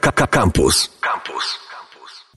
[0.00, 0.90] Campus.
[1.00, 1.64] Campus.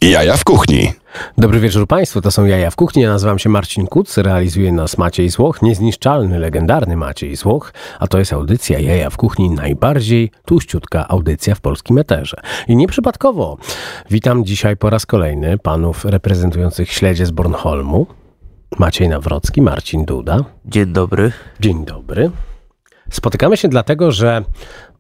[0.01, 0.93] Jaja w kuchni.
[1.37, 3.01] Dobry wieczór Państwu, to są Jaja w Kuchni.
[3.01, 8.19] Ja nazywam się Marcin Kuc, realizuje nas Maciej Złoch, niezniszczalny, legendarny Maciej Złoch, a to
[8.19, 12.37] jest audycja Jaja w Kuchni, najbardziej tuściutka audycja w polskim eterze.
[12.67, 13.57] I nieprzypadkowo
[14.09, 18.07] witam dzisiaj po raz kolejny panów reprezentujących śledzie z Bornholmu.
[18.79, 20.43] Maciej Nawrocki, Marcin Duda.
[20.65, 21.31] Dzień dobry.
[21.59, 22.31] Dzień dobry.
[23.11, 24.43] Spotykamy się dlatego, że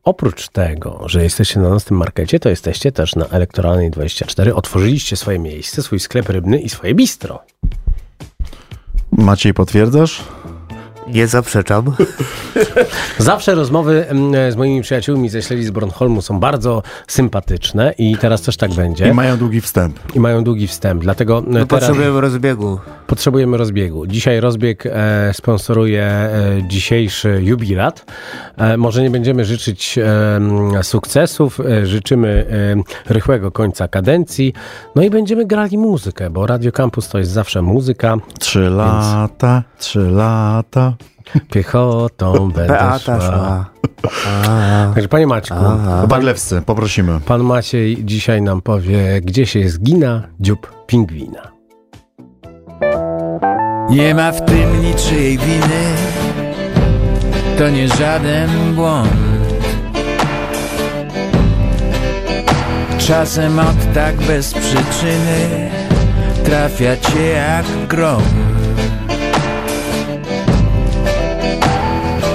[0.07, 4.55] oprócz tego, że jesteście na naszym markecie, to jesteście też na Elektoralnej 24.
[4.55, 7.39] Otworzyliście swoje miejsce, swój sklep rybny i swoje bistro.
[9.11, 10.23] Maciej, potwierdzasz?
[11.07, 11.85] Nie zaprzeczam.
[13.17, 18.41] Zawsze rozmowy mm, z moimi przyjaciółmi ze śledzi z Bornholmu są bardzo sympatyczne i teraz
[18.41, 19.07] też tak będzie.
[19.07, 19.99] I mają długi wstęp.
[20.15, 22.79] I mają długi wstęp, dlatego No teraz potrzebujemy rozbiegu.
[23.07, 24.07] potrzebujemy rozbiegu.
[24.07, 26.31] Dzisiaj rozbieg e, sponsoruje e,
[26.67, 28.05] dzisiejszy jubilat.
[28.57, 29.97] E, może nie będziemy życzyć
[30.77, 32.45] e, sukcesów, e, życzymy
[33.07, 34.53] e, rychłego końca kadencji,
[34.95, 38.17] no i będziemy grali muzykę, bo Radio Campus to jest zawsze muzyka.
[38.39, 40.93] Trzy lata, trzy lata.
[41.51, 43.19] Piechotą będę Beata szła.
[43.19, 43.65] szła.
[44.93, 45.55] Także panie Maćku,
[46.07, 47.19] Badlewscy, poprosimy.
[47.25, 51.41] Pan Maciej dzisiaj nam powie, gdzie się zgina dziób pingwina.
[53.89, 55.93] Nie ma w tym niczyjej winy,
[57.57, 59.09] to nie żaden błąd.
[62.97, 65.69] Czasem od tak bez przyczyny
[66.43, 68.21] trafia cię jak grom.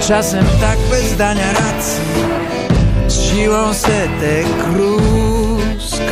[0.08, 2.04] Czasem tak bez dania racji,
[3.08, 6.02] z siłą setek krusk.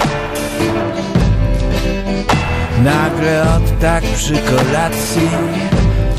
[2.84, 5.30] Nagle od tak przy kolacji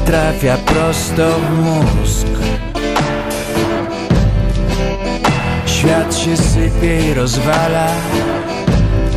[0.05, 2.27] trafia prosto w mózg.
[5.65, 7.87] Świat się sypie i rozwala,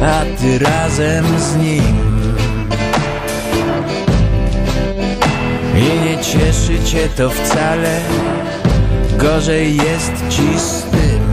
[0.03, 2.15] a ty razem z nim.
[5.77, 8.01] I nie cieszy cię to wcale,
[9.17, 11.25] gorzej jest ci z tym.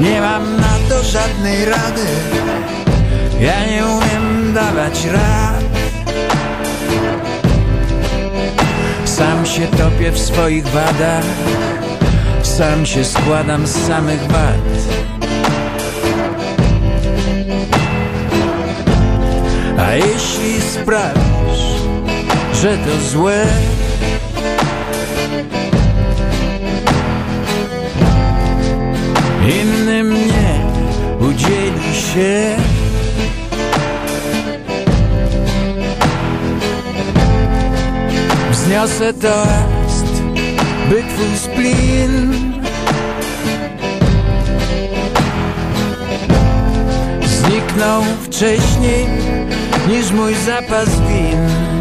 [0.00, 2.06] Nie mam na to żadnej rady.
[3.40, 5.64] Ja nie umiem dawać rad.
[9.04, 11.24] Sam się topię w swoich wadach.
[12.42, 14.62] Sam się składam z samych wad.
[19.78, 21.82] A jeśli sprawisz,
[22.62, 23.46] że to złe
[32.14, 32.56] się.
[38.50, 40.06] Wzniosę toast,
[40.88, 42.32] by twój splin
[47.24, 49.06] zniknął wcześniej
[49.88, 51.71] niż mój zapas win.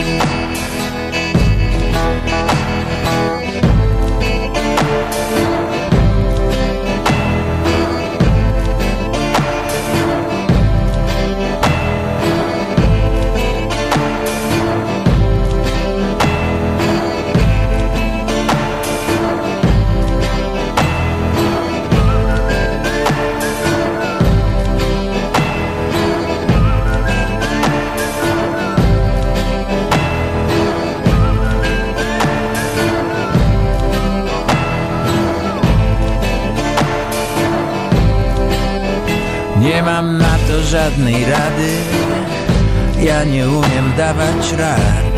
[40.72, 41.72] Żadnej rady.
[43.00, 45.12] Ja nie umiem dawać rad.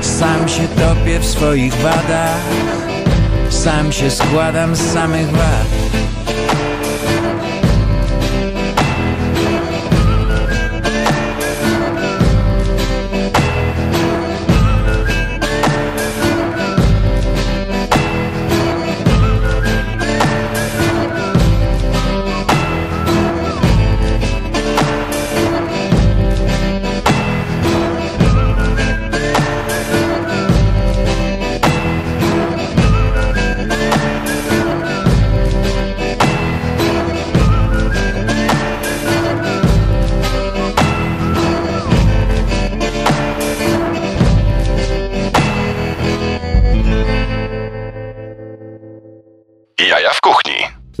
[0.00, 2.44] Sam się topię w swoich wadach.
[3.50, 5.83] Sam się składam z samych wad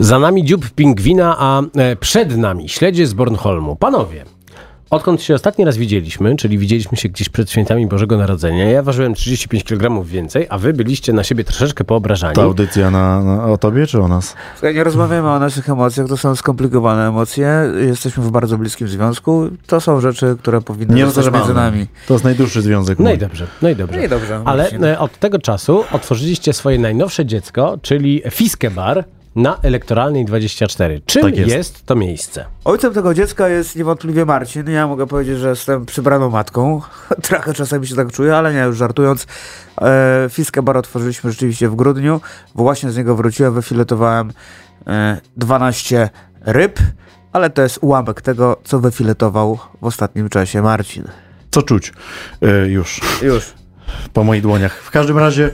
[0.04, 3.76] Za nami dziób pingwina, a e, przed nami śledzie z Bornholmu.
[3.76, 4.24] Panowie,
[4.90, 9.14] Odkąd się ostatni raz widzieliśmy, czyli widzieliśmy się gdzieś przed świętami Bożego Narodzenia, ja ważyłem
[9.14, 12.34] 35 kg więcej, a wy byliście na siebie troszeczkę poobrażani.
[12.34, 14.34] Ta audycja na, na, o tobie czy o nas?
[14.54, 17.72] Słuchaj, nie rozmawiamy o naszych emocjach, to są skomplikowane emocje.
[17.86, 19.48] Jesteśmy w bardzo bliskim związku.
[19.66, 21.86] To są rzeczy, które powinny Nie zostać między nami.
[22.08, 22.98] To jest najdłuższy związek.
[22.98, 23.14] No mój.
[23.14, 23.98] i dobrze, no i dobrze.
[23.98, 24.42] No i dobrze.
[24.44, 24.84] Ale Marcin.
[24.84, 29.04] e, od tego czasu otworzyliście swoje najnowsze dziecko, czyli Fiskę Bar
[29.36, 31.00] na Elektoralnej 24.
[31.06, 31.50] Czym Tak jest.
[31.50, 32.44] jest to miejsce?
[32.64, 34.70] Ojcem tego dziecka jest niewątpliwie Marcin.
[34.70, 36.80] Ja mogę powiedzieć, że jestem przybraną matką.
[37.22, 39.26] Trochę czasami się tak czuję, ale nie, już żartując.
[39.82, 42.20] E, Fiskę bar otworzyliśmy rzeczywiście w grudniu.
[42.54, 44.32] Właśnie z niego wróciłem, wyfiletowałem
[44.86, 46.10] e, 12
[46.40, 46.78] ryb,
[47.32, 51.04] ale to jest ułamek tego, co wyfiletował w ostatnim czasie Marcin.
[51.50, 51.92] Co czuć?
[52.42, 53.00] E, już.
[53.22, 53.52] Już.
[54.12, 54.82] Po moich dłoniach.
[54.82, 55.50] W każdym razie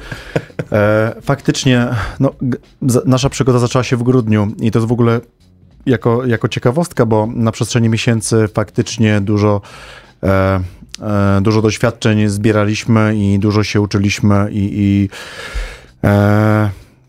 [0.73, 1.88] e, faktycznie
[2.21, 2.32] no,
[3.05, 5.21] nasza przygoda zaczęła się w grudniu i to jest w ogóle
[5.87, 9.61] jako, jako ciekawostka, bo na przestrzeni miesięcy faktycznie dużo
[10.23, 10.61] e,
[11.03, 15.09] e, dużo doświadczeń zbieraliśmy i dużo się uczyliśmy i, i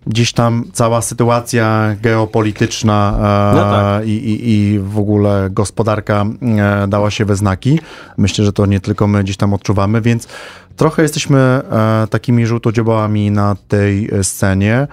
[0.08, 4.08] gdzieś tam cała sytuacja geopolityczna e, No tak.
[4.08, 7.80] i, i, i w ogóle gospodarka e, dała się we znaki.
[8.18, 10.28] Myślę, że to nie tylko my gdzieś tam odczuwamy, więc
[10.76, 14.88] trochę jesteśmy e, takimi żółtodziobałami na tej scenie.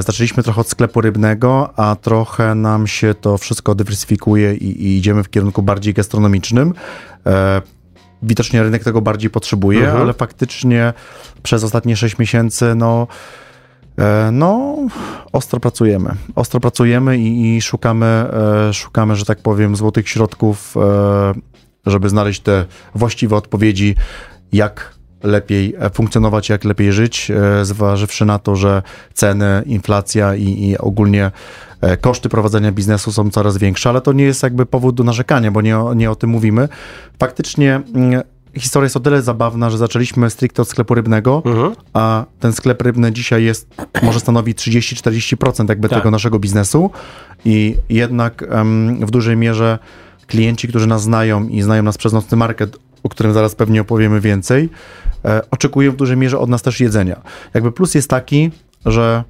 [0.00, 5.22] Zaczęliśmy trochę od sklepu rybnego, a trochę nam się to wszystko dywersyfikuje i, i idziemy
[5.22, 6.74] w kierunku bardziej gastronomicznym.
[8.22, 10.02] Widocznie rynek tego bardziej potrzebuje, Mhm.
[10.02, 10.92] ale faktycznie
[11.42, 13.06] przez ostatnie 6 miesięcy, no,
[14.32, 14.76] no,
[15.32, 16.10] ostro pracujemy.
[16.34, 21.34] Ostro pracujemy i, i szukamy, e, szukamy, że tak powiem, złotych środków, e,
[21.86, 22.64] żeby znaleźć te
[22.94, 23.94] właściwe odpowiedzi,
[24.52, 28.82] jak lepiej e, funkcjonować, jak lepiej żyć, e, zważywszy na to, że
[29.14, 31.30] ceny, inflacja i, i ogólnie
[31.80, 35.50] e, koszty prowadzenia biznesu są coraz większe, ale to nie jest jakby powód do narzekania,
[35.50, 36.68] bo nie nie o tym mówimy.
[37.18, 38.22] Faktycznie mm,
[38.56, 41.72] historia jest o tyle zabawna, że zaczęliśmy stricte od sklepu rybnego, Mhm.
[41.92, 43.68] a ten sklep rybny dzisiaj jest,
[44.02, 45.98] może stanowi 30-40% jakby Tak.
[45.98, 46.90] tego naszego biznesu
[47.44, 49.78] i jednak em, w dużej mierze
[50.26, 54.20] klienci, którzy nas znają i znają nas przez nocny market, o którym zaraz pewnie opowiemy
[54.20, 54.68] więcej,
[55.24, 57.20] e, oczekują w dużej mierze od nas też jedzenia.
[57.54, 58.50] Jakby plus jest taki,
[58.86, 59.24] że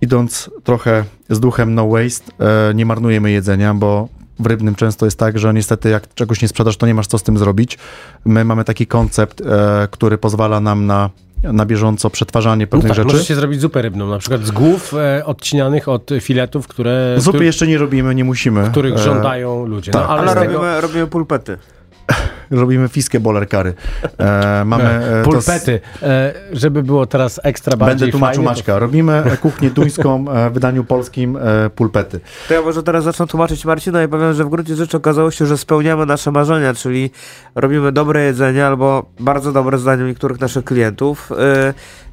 [0.00, 2.32] idąc trochę z duchem no waste,
[2.70, 6.48] e, nie marnujemy jedzenia, bo w rybnym często jest tak, że niestety jak czegoś nie
[6.48, 7.78] sprzedasz, to nie masz co z tym zrobić.
[8.24, 11.10] My mamy taki koncept, e, który pozwala nam na,
[11.42, 13.12] na bieżąco przetwarzanie No pewnych tak, rzeczy.
[13.14, 17.66] możecie zrobić zupę rybną, na przykład z głów e, odcinanych od filetów, które, Zupy jeszcze
[17.66, 18.68] nie robimy, nie musimy.
[18.70, 19.92] których E, żądają ludzie.
[19.92, 20.02] tak.
[20.02, 20.52] No, ale, Ale z tego...
[20.52, 21.58] robimy, robimy pulpety.
[22.50, 23.74] Robimy fiskę boler kary.
[24.18, 28.50] E, mamy e, to s- Pulpety, e, żeby było teraz ekstra bardziej Będę tłumaczył fajnie,
[28.50, 28.78] Maćka.
[28.78, 32.20] Robimy e, kuchnię duńską e, w wydaniu polskim e, pulpety.
[32.48, 35.46] To ja może teraz zacznę tłumaczyć Marcina i powiem, że w gruncie rzeczy okazało się,
[35.46, 37.10] że spełniamy nasze marzenia, czyli
[37.54, 41.32] robimy dobre jedzenie albo bardzo dobre zdaniem niektórych naszych klientów.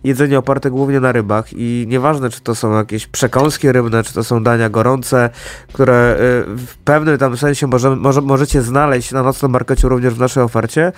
[0.04, 4.24] Jedzenie oparte głównie na rybach i nieważne, czy to są jakieś przekąski rybne, czy to
[4.24, 5.30] są dania gorące,
[5.74, 6.16] które
[6.48, 10.92] w pewnym tam sensie może, może, możecie znaleźć na nocnym markecie również w naszej ofercie.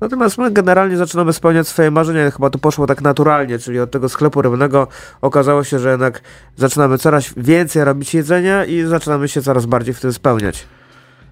[0.00, 2.30] Natomiast my generalnie zaczynamy spełniać swoje marzenia.
[2.30, 4.88] Chyba to poszło tak naturalnie, czyli od tego sklepu rybnego
[5.20, 6.20] okazało się, że jednak
[6.56, 10.66] zaczynamy coraz więcej robić jedzenia i zaczynamy się coraz bardziej w tym spełniać.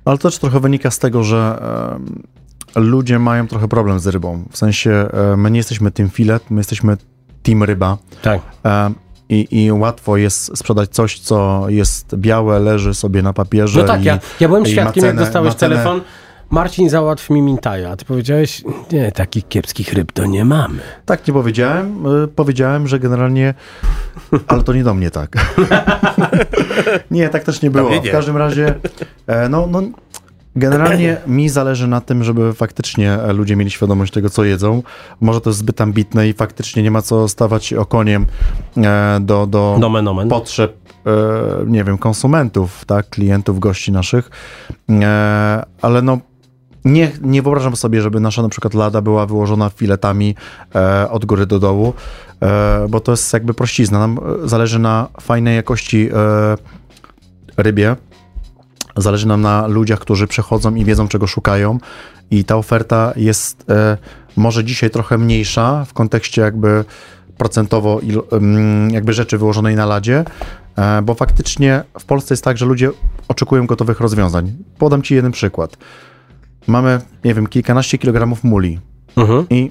[0.04, 1.62] Ale to też trochę wynika z tego, że
[2.76, 4.44] e, ludzie mają trochę problem z rybą.
[4.50, 6.96] W sensie e, my nie jesteśmy team filet, my jesteśmy
[7.42, 7.98] team ryba.
[8.22, 8.40] Tak.
[8.64, 8.90] E,
[9.28, 13.80] i, I łatwo jest sprzedać coś, co jest białe, leży sobie na papierze.
[13.80, 16.00] No tak, i, ja, ja byłem świadkiem, jak cenę- dostałeś ma cenę- telefon.
[16.50, 17.90] Marcin, załatw mi mintaja.
[17.90, 20.78] A ty powiedziałeś, nie, takich kiepskich ryb to nie mamy.
[21.06, 22.06] Tak nie powiedziałem.
[22.24, 23.54] y, Powiedziałem, że generalnie.
[24.46, 25.36] Ale to nie do mnie tak.
[27.10, 27.90] nie, tak też nie było.
[27.90, 28.02] nie.
[28.02, 28.74] W każdym razie,
[29.26, 29.82] e, no, no,
[30.56, 34.82] generalnie mi zależy na tym, żeby faktycznie e, ludzie mieli świadomość tego, co jedzą.
[35.20, 38.26] Może to jest zbyt ambitne i faktycznie nie ma co stawać okoniem
[38.76, 40.28] e, do, do Nomen omen.
[40.28, 40.76] potrzeb,
[41.06, 41.10] e,
[41.66, 44.30] nie wiem, konsumentów, tak, klientów, gości naszych.
[44.90, 46.18] E, ale no,
[46.84, 50.34] nie, nie wyobrażam sobie, żeby nasza na przykład lada była wyłożona filetami
[50.74, 51.94] e, od góry do dołu,
[52.42, 53.98] e, bo to jest jakby prościzna.
[53.98, 56.56] Nam e, zależy na fajnej jakości e,
[57.56, 57.96] rybie,
[58.96, 61.78] zależy nam na ludziach, którzy przychodzą i wiedzą, czego szukają
[62.30, 63.98] i ta oferta jest e,
[64.36, 66.84] może dzisiaj trochę mniejsza w kontekście jakby
[67.38, 68.00] procentowo
[68.90, 70.24] jakby rzeczy wyłożonej na ladzie,
[70.76, 72.90] e, bo faktycznie w Polsce jest tak, że ludzie
[73.28, 74.52] oczekują gotowych rozwiązań.
[74.78, 75.76] Podam Ci jeden przykład.
[76.66, 78.78] Mamy, nie wiem, kilkanaście kilogramów muli
[79.16, 79.46] Mhm.
[79.50, 79.70] i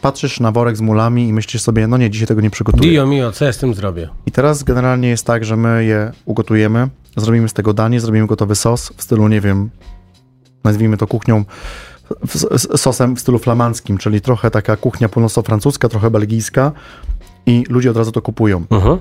[0.00, 2.90] patrzysz na worek z mulami i myślisz sobie, no nie, dzisiaj tego nie przygotuję.
[2.90, 4.08] Dio mio, co ja z tym zrobię?
[4.26, 8.54] I teraz generalnie jest tak, że my je ugotujemy, zrobimy z tego danie, zrobimy gotowy
[8.54, 9.70] sos w stylu, nie wiem,
[10.64, 11.44] nazwijmy to kuchnią
[12.76, 16.72] sosem w stylu flamandzkim, czyli trochę taka kuchnia północno-francuska, trochę belgijska
[17.46, 18.64] i ludzie od razu to kupują.
[18.70, 18.98] Mhm.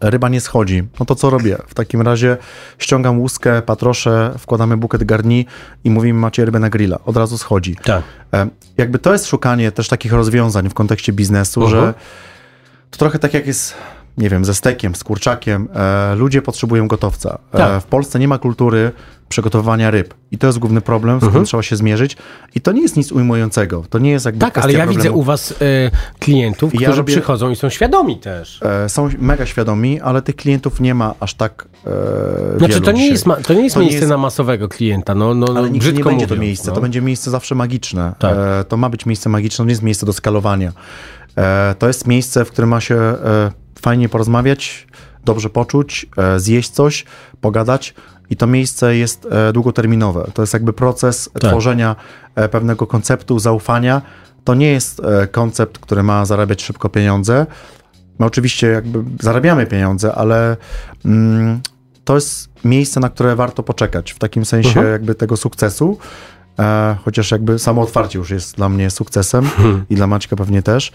[0.00, 0.82] Ryba nie schodzi.
[1.00, 1.58] No to co robię?
[1.68, 2.36] W takim razie
[2.78, 5.46] ściągam łuskę, patroszę, wkładamy bukiet garni
[5.84, 6.98] i mówimy, macie rybę na grilla.
[7.04, 7.76] Od razu schodzi.
[7.84, 8.02] Tak.
[8.34, 11.82] E, Jakby to jest szukanie też takich rozwiązań w kontekście biznesu, Mhm.
[11.86, 11.94] że
[12.90, 13.74] to trochę tak jak jest,
[14.18, 15.68] nie wiem, ze stekiem, z kurczakiem.
[15.74, 17.38] E, ludzie potrzebują gotowca.
[17.52, 17.82] E, Tak.
[17.82, 18.92] w Polsce nie ma kultury
[19.28, 20.14] przygotowywania ryb.
[20.30, 21.30] I to jest główny problem, z Mhm.
[21.30, 22.16] którym trzeba się zmierzyć.
[22.54, 23.84] I to nie jest nic ujmującego.
[23.90, 25.18] To nie jest jakby Tak, ale ja widzę problemu.
[25.18, 25.54] u was e,
[26.18, 28.60] klientów, Ja którzy robię- przychodzą i są świadomi też.
[28.62, 32.96] E, są mega świadomi, ale tych klientów nie ma aż tak e, Znaczy, to nie
[32.98, 33.12] dzisiaj.
[33.12, 35.70] jest, ma, to nie jest To miejsce jest- na masowego klienta, no, no, no Ale
[35.70, 36.68] nigdy nie będzie mówiąc, to miejsce.
[36.70, 36.74] no.
[36.74, 38.14] To będzie miejsce zawsze magiczne.
[38.18, 38.36] Tak.
[38.38, 40.72] E, to ma być miejsce magiczne, to nie jest miejsce do skalowania.
[41.38, 43.16] E, to jest miejsce, w którym ma się e,
[43.82, 44.86] fajnie porozmawiać,
[45.24, 47.04] dobrze poczuć, e, zjeść coś,
[47.40, 47.94] pogadać.
[48.30, 50.30] I to miejsce jest długoterminowe.
[50.34, 51.50] To jest jakby proces Tak.
[51.50, 51.96] tworzenia
[52.50, 54.02] pewnego konceptu, zaufania.
[54.44, 55.02] To nie jest
[55.32, 57.46] koncept, który ma zarabiać szybko pieniądze.
[58.18, 60.56] My oczywiście jakby zarabiamy pieniądze, ale
[61.04, 61.60] mm,
[62.04, 64.92] to jest miejsce, na które warto poczekać, w takim sensie Mhm.
[64.92, 65.98] jakby tego sukcesu,
[66.58, 69.84] e, chociaż jakby samo otwarcie już jest dla mnie sukcesem Mhm.
[69.90, 70.92] i dla Maćka pewnie też.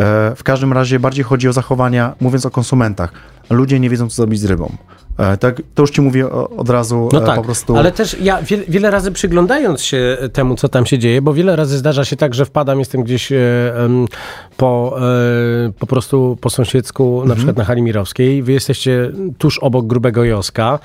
[0.00, 3.12] E, w każdym razie bardziej chodzi o zachowania, mówiąc o konsumentach.
[3.50, 4.72] Ludzie nie wiedzą, co zrobić z rybą.
[5.18, 7.76] E, tak, to już ci mówię od razu No e, tak, po prostu.
[7.76, 11.56] ale też ja wiele, wiele razy przyglądając się temu, co tam się dzieje, bo wiele
[11.56, 13.32] razy zdarza się tak, że wpadam, jestem gdzieś
[14.56, 14.96] po,
[15.78, 17.28] po prostu po sąsiedzku, Mhm.
[17.28, 18.42] na przykład na Hali Mirowskiej.
[18.42, 20.78] Wy jesteście tuż obok Grubego Joska.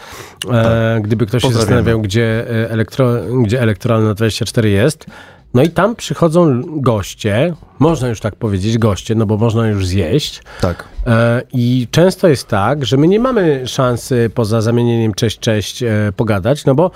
[0.52, 1.58] E, gdyby ktoś się Tak.
[1.58, 3.10] Zastanawiał, gdzie, elektro,
[3.44, 5.06] gdzie Elektralna 24 jest.
[5.54, 10.44] No i tam przychodzą goście, można już tak powiedzieć, goście, no bo można już zjeść.
[10.62, 10.88] Tak.
[11.08, 15.90] E, I często jest tak, że my nie mamy szansy poza zamienieniem cześć, cześć e,
[16.16, 16.92] pogadać, no bo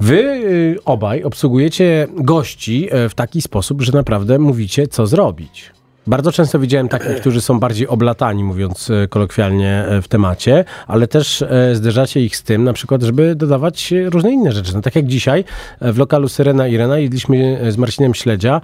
[0.00, 5.75] wy y, obaj obsługujecie gości e, w taki sposób, że naprawdę mówicie, co zrobić.
[6.06, 11.08] Bardzo często widziałem takich, którzy są bardziej oblatani, mówiąc e, kolokwialnie e, w temacie, ale
[11.08, 14.74] też e, zderzacie ich z tym, na przykład, żeby dodawać różne inne rzeczy.
[14.74, 15.44] No tak jak dzisiaj
[15.80, 18.60] w lokalu Syrena Irena jedliśmy z Marcinem Śledzia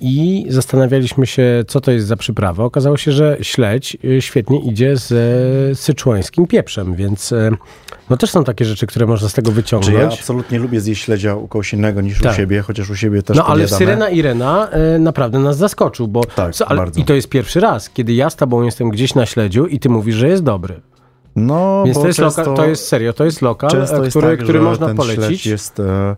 [0.00, 2.64] i zastanawialiśmy się, co to jest za przyprawa.
[2.64, 7.34] Okazało się, że śledź świetnie idzie z syczuańskim pieprzem, więc
[8.10, 9.96] no też są takie rzeczy, które można z tego Czy wyciągnąć.
[9.98, 12.32] ja absolutnie lubię zjeść śledzia u kogoś innego niż Tak.
[12.32, 13.78] u siebie, chociaż u siebie też No ale podjadamy.
[13.78, 17.00] Syrena Irena e, naprawdę nas zaskoczył, bo Tak, co, ale, bardzo.
[17.00, 19.88] i to jest pierwszy raz, kiedy ja z tobą jestem gdzieś na śledziu i ty
[19.88, 20.80] mówisz, że jest dobry.
[21.36, 23.94] No, Więc bo to jest, często, lokal, to jest serio, to jest lokal, e, jest
[24.10, 25.46] który, tak, który można polecić.
[25.46, 26.16] jest e,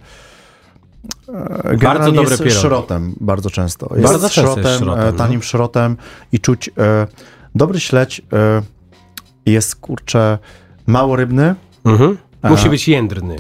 [1.65, 2.61] e, Bardzo dobre jest pierogi.
[2.61, 3.89] szrotem bardzo często.
[3.97, 5.19] Jest Bardzo często jest szrotem, szrotem, e, no.
[5.19, 5.97] tanim szrotem
[6.33, 7.07] i czuć e,
[7.55, 8.23] dobry śledź
[9.47, 10.39] jest kurczę
[10.87, 11.55] mało rybny.
[11.89, 12.17] Mhm.
[12.43, 13.37] Musi być jędrny.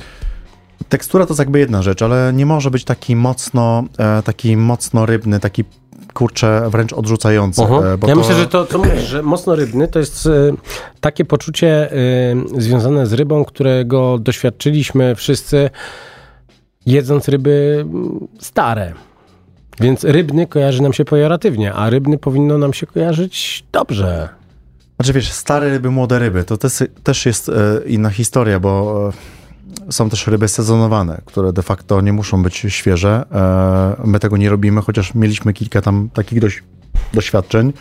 [0.88, 5.06] Tekstura to jest jakby jedna rzecz, ale nie może być taki mocno, e, taki mocno
[5.06, 5.64] rybny, taki
[6.14, 7.62] kurczę wręcz odrzucający.
[7.62, 7.86] Mhm.
[7.86, 10.30] e, bo Ja to, myślę, że to, co mówisz, że mocno rybny, to jest e,
[11.00, 11.96] takie poczucie e,
[12.60, 15.70] związane z rybą, którego doświadczyliśmy wszyscy
[16.86, 18.92] jedząc ryby mm, stare.
[19.80, 24.37] Więc rybny kojarzy nam się pejoratywnie, a rybny powinno nam się kojarzyć dobrze.
[24.98, 27.52] Znaczy wiesz, stare ryby, młode ryby, to też, też jest e,
[27.86, 29.12] inna historia, bo
[29.88, 33.24] e, są też ryby sezonowane, które de facto nie muszą być świeże.
[33.32, 36.62] E, my tego nie robimy, chociaż mieliśmy kilka tam takich dość,
[37.14, 37.72] doświadczeń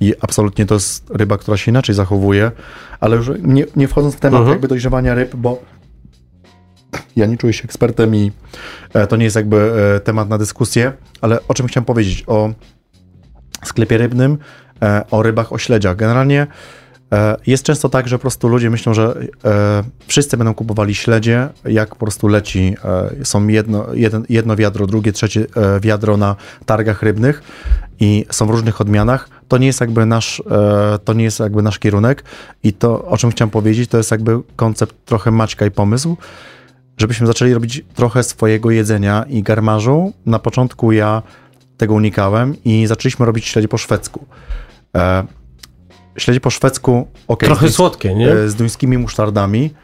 [0.00, 2.52] i absolutnie to jest ryba, która się inaczej zachowuje,
[3.00, 4.52] ale już nie, nie wchodząc w temat Mhm.
[4.52, 5.62] jakby dojrzewania ryb, bo
[7.16, 8.32] ja nie czuję się ekspertem i
[9.08, 9.72] to nie jest jakby
[10.04, 12.24] temat na dyskusję, ale o czym chciałem powiedzieć?
[12.26, 12.50] O
[13.64, 14.38] sklepie rybnym,
[15.10, 15.96] o rybach, o śledziach.
[15.96, 16.46] Generalnie
[17.12, 21.48] e, jest często tak, że po prostu ludzie myślą, że e, wszyscy będą kupowali śledzie,
[21.64, 22.76] jak po prostu leci,
[23.20, 27.42] e, są jedno, jeden, jedno wiadro, drugie, trzecie e, wiadro na targach rybnych
[28.00, 29.28] i są w różnych odmianach.
[29.48, 32.24] To nie jest jakby nasz, e, to nie jest jakby nasz kierunek
[32.62, 36.16] i to, o czym chciałem powiedzieć, to jest jakby koncept trochę Maćka i pomysł,
[36.98, 40.12] żebyśmy zaczęli robić trochę swojego jedzenia i garmarzu.
[40.26, 41.22] Na początku ja
[41.76, 44.26] tego unikałem i zaczęliśmy robić śledzie po szwedzku.
[44.96, 45.24] E,
[46.18, 48.32] śledzie po szwedzku, ok, Trochę z, słodkie, nie?
[48.32, 49.74] e, z duńskimi musztardami,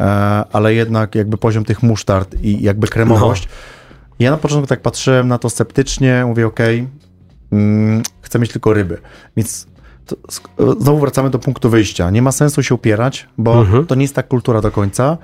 [0.00, 0.04] e,
[0.52, 3.44] ale jednak jakby poziom tych musztard i jakby kremowość.
[3.46, 3.50] No.
[4.18, 6.60] Ja na początku tak patrzyłem na to sceptycznie, mówię ok,
[7.52, 8.98] mm, chcę mieć tylko ryby,
[9.36, 9.66] więc
[10.06, 10.16] to,
[10.80, 12.10] znowu wracamy do punktu wyjścia.
[12.10, 13.86] Nie ma sensu się upierać, bo Mhm.
[13.86, 15.18] to nie jest ta kultura do końca.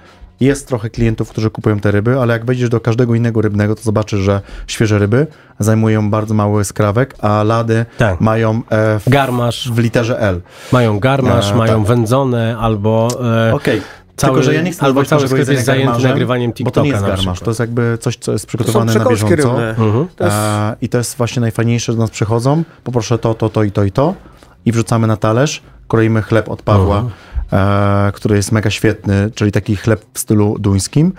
[0.45, 3.83] Jest trochę klientów, którzy kupują te ryby, ale jak wejdziesz do każdego innego rybnego, to
[3.83, 5.27] zobaczysz, że świeże ryby
[5.59, 8.21] zajmują bardzo mały skrawek, a lady Tak.
[8.21, 10.41] mają e, w, Garmasz, w literze L.
[10.73, 11.89] mają garmasz, E, mają tak.
[11.89, 13.09] wędzone albo
[13.49, 13.83] e, Okej,
[14.17, 16.75] Cały, Tylko, że ja nie chcę albo cały sklep jest zajęty garmarzem, nagrywaniem Bo TikToka
[16.75, 19.05] to nie jest na garmasz, to jest jakby coś, co jest To są przygotowane na
[19.05, 19.69] bieżąco.
[19.69, 20.07] Mhm.
[20.17, 23.49] To jest, E, I to jest właśnie najfajniejsze, że do nas przychodzą, poproszę to, to,
[23.49, 24.15] to i to i to
[24.67, 27.05] i wrzucamy na talerz, kroimy chleb od Pawła,
[27.55, 31.13] e, który jest mega świetny, czyli taki chleb w stylu duńskim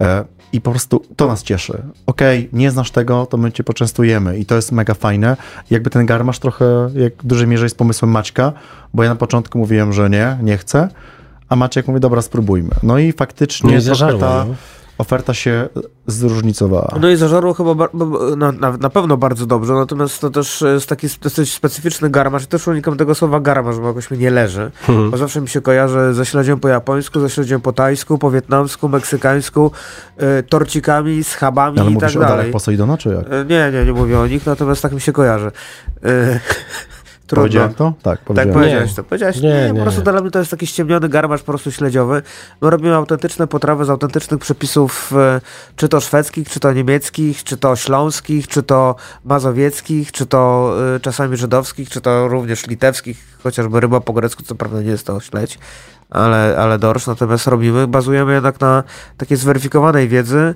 [0.00, 1.82] e, i po prostu to nas cieszy.
[2.06, 5.36] Okej, nie znasz tego, to my cię poczęstujemy i to jest mega fajne.
[5.70, 8.52] Jakby ten garmasz trochę, jak w dużej mierze jest pomysłem Maćka,
[8.94, 10.88] bo ja na początku mówiłem, że nie, nie chcę,
[11.48, 12.70] a Maciek mówi, dobra, spróbujmy.
[12.82, 14.54] No i faktycznie trochę zażarło, ta no.
[14.98, 15.68] Oferta się
[16.06, 16.94] zróżnicowała.
[17.00, 17.88] No i zażarło chyba b-
[18.36, 22.68] na, na, na pewno bardzo dobrze, natomiast to też jest taki dosyć specyficzny garmasz też
[22.68, 25.10] unikam tego słowa garmasz, bo jakoś mi nie leży, Mhm.
[25.10, 28.88] bo zawsze mi się kojarzy ze śledziem po japońsku, ze śledziem po tajsku, po wietnamsku,
[28.88, 29.70] meksykańsku,
[30.38, 32.36] y, torcikami, schabami Ale i mówisz tak o dalej.
[32.38, 33.26] Darach Poseidona, czy jak?
[33.32, 35.46] Y, Nie, nie, nie mówię o nich, natomiast tak mi się kojarzy.
[36.06, 36.40] Y.
[37.42, 37.92] Powiedziałem to?
[38.02, 38.52] Tak, Tak powiedziałem.
[38.54, 38.96] powiedziałeś Nie.
[38.96, 39.04] to.
[39.04, 40.04] Powiedziałeś, Nie, nie, nie, po prostu nie.
[40.04, 42.22] dla mnie to jest taki ściemniony garmasz po prostu śledziowy.
[42.60, 45.40] My robimy autentyczne potrawy z autentycznych przepisów, e,
[45.76, 51.00] czy to szwedzkich, czy to niemieckich, czy to śląskich, czy to mazowieckich, czy to e,
[51.00, 55.20] czasami żydowskich, czy to również litewskich, chociażby ryba po grecku, co prawda nie jest to
[55.20, 55.58] śledź,
[56.10, 57.06] ale, ale dorsz.
[57.06, 58.82] Natomiast robimy, bazujemy jednak na
[59.16, 60.54] takiej zweryfikowanej wiedzy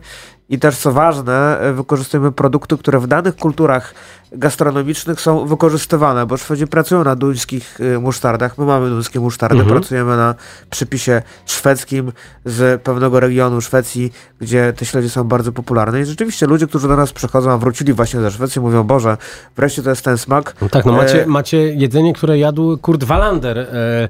[0.48, 3.94] i też co ważne, wykorzystujemy produkty, które w danych kulturach
[4.32, 8.58] gastronomicznych są wykorzystywane, bo Szwedzi pracują na duńskich y, musztardach.
[8.58, 9.80] My mamy duńskie musztardy, Mhm.
[9.80, 10.34] pracujemy na
[10.70, 12.12] przypisie szwedzkim
[12.44, 16.00] z pewnego regionu Szwecji, gdzie te śledzie są bardzo popularne.
[16.00, 19.16] I rzeczywiście ludzie, którzy do nas przychodzą, a wrócili właśnie ze Szwecji, mówią, Boże,
[19.56, 20.54] wreszcie to jest ten smak.
[20.62, 24.08] No tak, no macie, E, macie jedzenie, które jadł Kurt Wallander, e,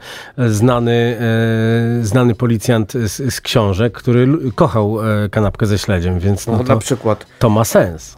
[0.51, 1.19] znany,
[2.01, 6.59] e, znany policjant z, z książek, który kochał e, kanapkę ze śledziem, więc no, no
[6.59, 7.27] na to, przykład.
[7.39, 8.17] to ma sens.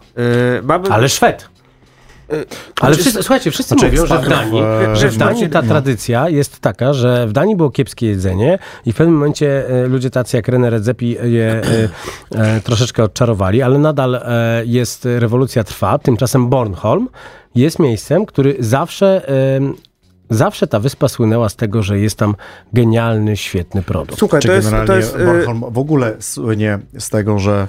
[0.59, 1.49] Y, mamy, Ale Szwed.
[2.81, 4.61] Ale wszyscy, słuchajcie, wszyscy Znaczy, mówią, że w Danii,
[4.93, 5.67] że w Danii ta no.
[5.67, 10.09] tradycja jest taka, że w Danii było kiepskie jedzenie i w pewnym momencie e, ludzie
[10.09, 11.89] tacy jak René Redzepi je e,
[12.55, 14.21] e, troszeczkę odczarowali, ale nadal e,
[14.65, 15.99] jest, rewolucja trwa.
[15.99, 17.09] Tymczasem Bornholm
[17.55, 19.29] jest miejscem, który zawsze...
[19.29, 19.91] E,
[20.33, 22.35] Zawsze ta wyspa słynęła z tego, że jest tam
[22.73, 24.19] genialny, świetny produkt.
[24.19, 27.67] Słuchaj, Czy to jest, generalnie to jest y, Bornholm w ogóle słynie z tego, że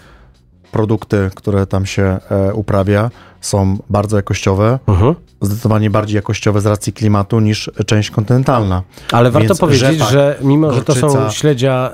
[0.73, 3.11] produkty, które tam się e, uprawia,
[3.43, 5.15] są bardzo jakościowe, Mhm.
[5.41, 8.83] zdecydowanie bardziej jakościowe z racji klimatu niż część kontynentalna.
[9.13, 11.91] Ale warto Więc powiedzieć, rzepak, że mimo, że to są śledzia,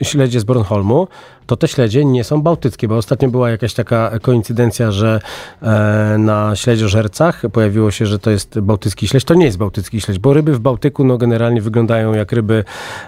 [0.00, 1.08] e, śledzie z Bornholmu,
[1.46, 5.20] to te śledzie nie są bałtyckie, bo ostatnio była jakaś taka koincydencja, że
[5.62, 9.24] e, na śledziożercach pojawiło się, że to jest bałtycki śledź.
[9.24, 12.64] To nie jest bałtycki śledź, bo ryby w Bałtyku no, generalnie wyglądają jak ryby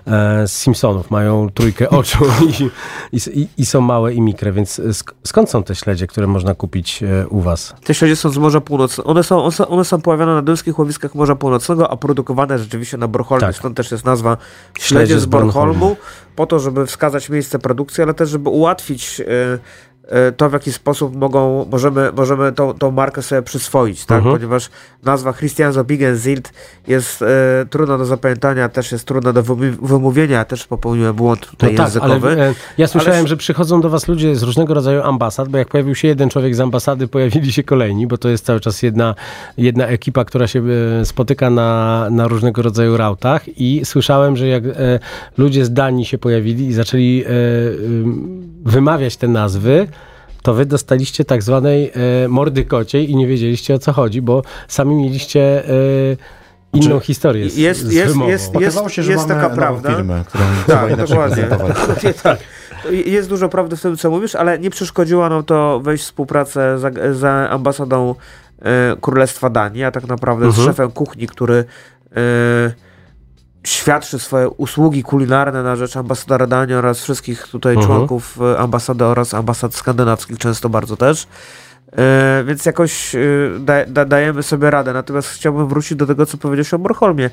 [0.07, 1.11] e, z Simpsonów.
[1.11, 2.19] Mają trójkę oczu
[3.13, 6.55] i, i, i są małe i mikre, więc sk- skąd są te śledzie, które można
[6.55, 7.75] kupić e, u was?
[7.85, 9.11] Te śledzie są z Morza Północnego.
[9.11, 13.47] One są, one są- poławiane na duńskich łowiskach Morza Północnego, a produkowane rzeczywiście na Bornholmie.
[13.47, 13.57] Tak.
[13.57, 14.37] Stąd też jest nazwa
[14.79, 15.97] Śledzie śledzie z Bornholmu, Bornholmu.
[16.37, 19.25] po to, żeby wskazać miejsce produkcji, ale też, żeby ułatwić y,
[20.37, 24.19] to, w jaki sposób mogą, możemy, możemy tą, tą markę sobie przyswoić, tak?
[24.19, 24.37] Mhm.
[24.37, 24.71] ponieważ
[25.05, 26.53] nazwa Christianzo Bigenzild
[26.89, 27.27] jest y,
[27.71, 29.43] trudna do zapamiętania, też jest trudna do
[29.83, 32.29] wymówienia, też popełniłem błąd tutaj No tak, językowy.
[32.33, 35.59] ale e, ja słyszałem, Ale- że przychodzą do was ludzie z różnego rodzaju ambasad, bo
[35.59, 38.83] jak pojawił się jeden człowiek z ambasady, pojawili się kolejni, bo to jest cały czas
[38.83, 39.15] jedna,
[39.59, 40.63] jedna ekipa, która się
[41.01, 44.99] e, spotyka na, na różnego rodzaju rautach i słyszałem, że jak e,
[45.39, 47.29] ludzie z Danii się pojawili i zaczęli e,
[47.85, 49.89] ym, wymawiać te nazwy,
[50.47, 51.93] to wy dostaliście tak zwanej
[52.25, 55.73] e, mordy kociej i nie wiedzieliście o co chodzi, bo sami mieliście e,
[56.73, 58.31] inną Znaczy, historię z, jest- z jest- wymową.
[58.31, 59.95] jest- Okazało się, że jest mamy taka prawda.
[59.97, 61.45] firmę, którą Tak, dokładnie.
[62.23, 62.39] tak.
[63.07, 66.79] Jest dużo prawdy w tym, co mówisz, ale nie przeszkodziło nam to wejść w współpracę
[66.79, 68.15] za, za ambasadą
[68.63, 70.67] e, Królestwa Danii, a tak naprawdę z Mhm.
[70.69, 71.65] szefem kuchni, który
[72.17, 72.17] e,
[73.87, 77.87] świadczy swoje usługi kulinarne na rzecz ambasadora Danii oraz wszystkich tutaj Mhm.
[77.87, 81.27] członków e, ambasady oraz ambasad skandynawskich, często bardzo też.
[81.99, 83.19] E, więc jakoś e,
[83.61, 84.93] da, da, dajemy sobie radę.
[84.93, 87.31] Natomiast chciałbym wrócić do tego, co powiedziałeś o Bornholmie.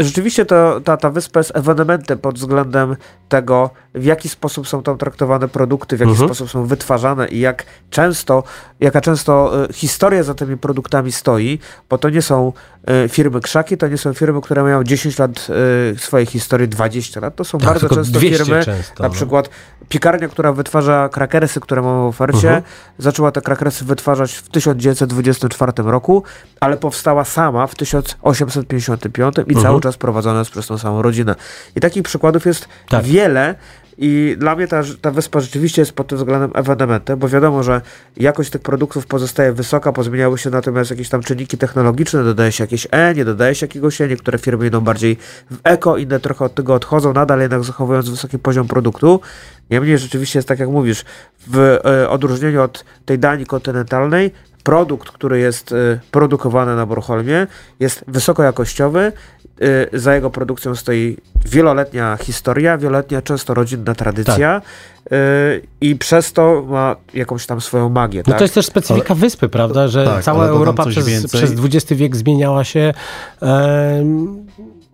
[0.00, 2.96] Rzeczywiście to, ta, ta wyspa jest ewenementem pod względem
[3.28, 6.28] tego, w jaki sposób są tam traktowane produkty, w jaki Mhm.
[6.28, 8.42] sposób są wytwarzane i jak często,
[8.80, 11.58] jaka często e, historia za tymi produktami stoi,
[11.90, 12.52] bo to nie są
[12.86, 15.30] e, firmy krzaki, to nie są firmy, które mają 10 lat
[15.94, 17.36] e, swojej historii, 20 lat.
[17.36, 19.14] To są Tak, bardzo często 200 firmy, często, na no.
[19.14, 19.50] przykład
[19.88, 22.62] piekarnia, która wytwarza krakersy, które mamy w ofercie, Mhm.
[22.98, 26.22] zaczęła te krakersy wytwarzać w 1924 roku,
[26.60, 29.62] ale powstała sama w 1855 i Mhm.
[29.62, 31.34] cały czas prowadzona jest przez tą samą rodzinę.
[31.76, 33.04] I takich przykładów jest Tak.
[33.04, 33.54] wiele
[33.98, 37.80] I dla mnie ta, ta wyspa rzeczywiście jest pod tym względem ewenementem, bo wiadomo, że
[38.16, 42.86] jakość tych produktów pozostaje wysoka, pozmieniały się natomiast jakieś tam czynniki technologiczne, dodaje się jakieś
[42.90, 45.16] E, nie dodaje się jakiegoś E, niektóre firmy idą bardziej
[45.50, 49.20] w eko, inne trochę od tego odchodzą, nadal jednak zachowując wysoki poziom produktu.
[49.70, 51.04] Niemniej rzeczywiście jest tak jak mówisz,
[51.46, 54.30] w e, odróżnieniu od tej Danii kontynentalnej,
[54.64, 57.46] produkt, który jest y, produkowany na Bornholmie,
[57.80, 59.12] jest wysokojakościowy.
[59.94, 64.62] Y, za jego produkcją stoi wieloletnia historia, wieloletnia, często rodzinna tradycja
[65.06, 65.10] y,
[65.80, 68.22] i przez to ma jakąś tam swoją magię.
[68.26, 68.38] No tak?
[68.38, 69.88] to jest też specyfika wyspy, prawda?
[69.88, 71.40] Że Tak, cała ale Europa przez, więcej.
[71.40, 72.94] przez XX wiek zmieniała się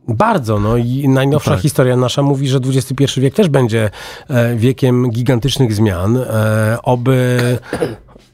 [0.08, 0.58] bardzo.
[0.58, 1.60] No i najnowsza Tak.
[1.60, 3.90] historia nasza mówi, że XXI wiek też będzie
[4.28, 6.16] e, wiekiem gigantycznych zmian.
[6.16, 7.38] E, oby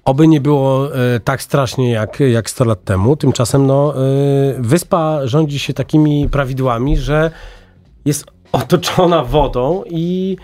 [0.07, 3.17] Oby nie było e, tak strasznie jak, jak 100 lat temu.
[3.17, 4.01] Tymczasem no, e,
[4.59, 7.31] wyspa rządzi się takimi prawidłami, że
[8.05, 10.37] jest otoczona wodą i,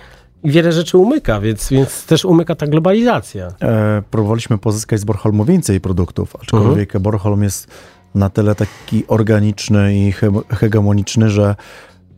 [0.45, 3.49] wiele rzeczy umyka, więc, więc też umyka ta globalizacja.
[3.63, 7.03] E, próbowaliśmy pozyskać z Bornholmu więcej produktów, aczkolwiek Mhm.
[7.03, 7.67] Bornholm jest
[8.15, 11.57] na tyle taki organiczny i he- hegemoniczny, że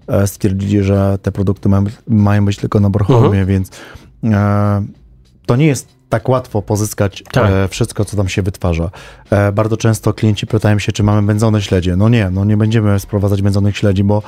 [0.07, 3.46] e, stwierdzili, że te produkty mają, mają być tylko na Bornholmie, Mhm.
[3.46, 3.70] więc
[5.46, 7.50] to nie jest tak łatwo pozyskać Tak.
[7.50, 8.90] e, wszystko, co tam się wytwarza.
[9.31, 11.96] E, bardzo często klienci pytają się, czy mamy wędzone śledzie.
[11.96, 14.22] No nie, no nie będziemy sprowadzać wędzonych śledzi, bo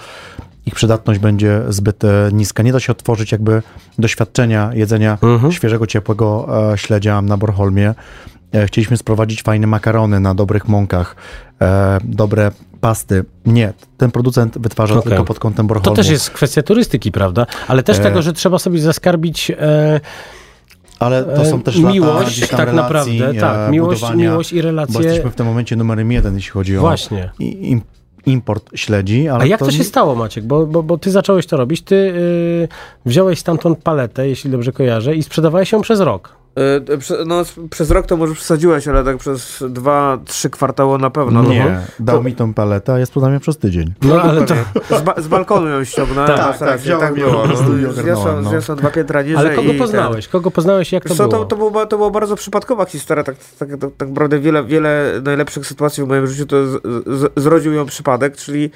[0.66, 2.62] ich przydatność będzie zbyt e, niska.
[2.62, 3.62] Nie da się otworzyć jakby
[3.98, 5.52] doświadczenia jedzenia Mhm.
[5.52, 7.94] świeżego, ciepłego e, śledzia na Bornholmie.
[8.54, 11.16] E, chcieliśmy sprowadzić fajne makarony na dobrych mąkach,
[11.62, 13.24] e, dobre pasty.
[13.46, 15.10] Nie, ten producent wytwarza Okej.
[15.10, 15.96] tylko pod kątem To Bornholmu.
[15.96, 17.46] też jest kwestia turystyki, prawda?
[17.68, 18.02] Ale też E.
[18.02, 20.00] tego, że trzeba sobie zaskarbić e,
[20.98, 22.76] Ale to są też e, lata miłość, tam tak relacji,
[23.18, 25.02] naprawdę, e, tak, miłość, miłość i Bo relacje.
[25.02, 27.30] jesteśmy w tym momencie numerem jeden, jeśli chodzi o Właśnie.
[27.38, 27.82] im,
[28.26, 29.28] import śledzi.
[29.28, 30.44] Ale A jak to, się stało, Maciek?
[30.44, 32.68] Bo, bo, bo ty zacząłeś to robić, ty y,
[33.06, 36.36] wziąłeś stamtąd paletę, jeśli dobrze kojarzę, i sprzedawałeś ją przez rok.
[36.90, 41.10] Y, prze- no, przez rok to może przesadziłeś, ale tak przez dwa, trzy kwartały na
[41.10, 41.42] pewno.
[41.42, 43.94] no Nie, bo- dał mi tą paletę, a ja sprzedam ją przez tydzień.
[44.02, 44.54] No ale to,
[44.98, 46.30] Z, ba- z balkonu ją ściągnąłem.
[46.36, 47.44] Tak, tak, rację, wziąłem i No,
[48.42, 48.48] no.
[48.50, 49.36] zniosłem dwa piętra niżej.
[49.36, 50.28] ale kogo poznałeś?
[50.28, 50.92] Kogo poznałeś?
[50.92, 51.28] Jak to było?
[51.28, 53.24] to, to, było, to była bardzo przypadkowa historia.
[53.24, 57.32] Tak, tak, tak, tak naprawdę wiele, wiele najlepszych sytuacji w moim życiu to z, z,
[57.36, 58.70] zrodził ją przypadek, czyli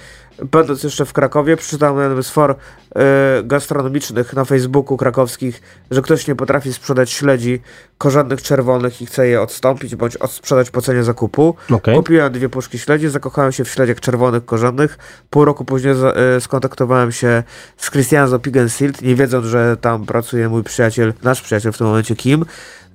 [0.53, 3.03] będąc jeszcze w Krakowie, przeczytałem jednym z for e,
[3.43, 7.61] gastronomicznych na Facebooku krakowskich, że ktoś nie potrafi sprzedać śledzi
[7.99, 11.55] korzennych czerwonych i chce je odstąpić bądź odsprzedać po cenie zakupu.
[11.71, 11.97] Okej.
[11.97, 14.99] Kupiłem dwie puszki śledzi, zakochałem się w śledziach czerwonych korzennych.
[15.31, 17.43] Pół roku później za, e, skontaktowałem się
[17.77, 21.87] z Christian z Silt, nie wiedząc, że tam pracuje mój przyjaciel, nasz przyjaciel w tym
[21.87, 22.45] momencie Kim.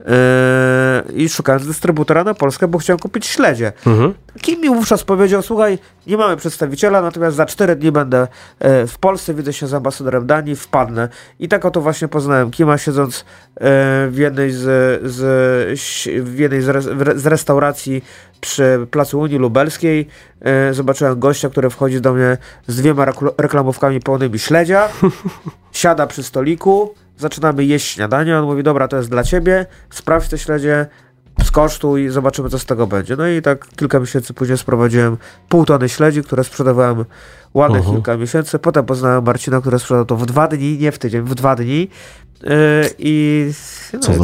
[0.08, 3.73] E, I szukając dystrybutora na Polskę, bo chciałem kupić śledzie.
[3.86, 4.13] Mhm.
[4.41, 8.28] Kim mi wówczas powiedział, słuchaj, nie mamy przedstawiciela, natomiast za 4 dni będę
[8.60, 11.10] e, w Polsce, widzę się z ambasadorem Danii, wpadnę.
[11.39, 13.24] I tak oto właśnie poznałem Kima, siedząc e,
[14.10, 14.62] w jednej z,
[15.12, 18.04] z, w jednej z, re- restauracji
[18.41, 20.08] przy Placu Unii Lubelskiej.
[20.41, 24.89] E, zobaczyłem gościa, który wchodzi do mnie z dwiema rekl- reklamówkami pełnymi śledzia,
[25.71, 30.38] siada przy stoliku, zaczynamy jeść śniadanie, on mówi, dobra, to jest dla ciebie, sprawdź te
[30.38, 30.86] śledzie,
[31.43, 33.15] skosztuj, zobaczymy, co z tego będzie.
[33.15, 35.17] No i tak kilka miesięcy później sprowadziłem
[35.50, 37.06] pół tony śledzi, które sprzedawałem
[37.54, 37.95] ładnych Mhm.
[37.95, 38.60] kilka miesięcy.
[38.60, 41.89] Potem poznałem Marcina, który sprzedał to w dwa dni, nie w tydzień, w dwa dni.
[42.43, 42.50] Yy,
[43.00, 43.45] I
[43.93, 44.24] no Co i to-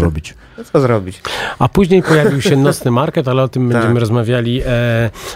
[0.55, 0.71] zrobić?
[0.71, 1.21] Co zrobić?
[1.59, 3.73] A później pojawił się nocny market, ale o tym Tak.
[3.73, 4.65] będziemy rozmawiali e,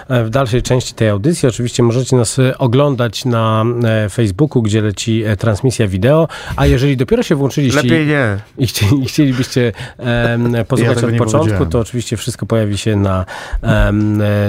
[0.08, 1.50] e, w dalszej części tej audycji.
[1.50, 3.66] Oczywiście możecie nas e, oglądać na
[4.12, 8.38] Facebooku, gdzie leci transmisja wideo, a jeżeli dopiero się włączyliście Lepiej nie.
[8.58, 8.68] i,
[9.04, 9.72] i chcielibyście
[10.68, 13.26] posłuchać tego od początku, to oczywiście wszystko pojawi się na,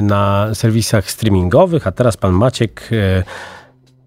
[0.03, 2.91] na serwisach streamingowych, a teraz pan Maciek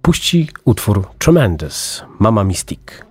[0.02, 2.43] puści utwór Tremendous, Mama.
[2.43, 3.09] Mystique.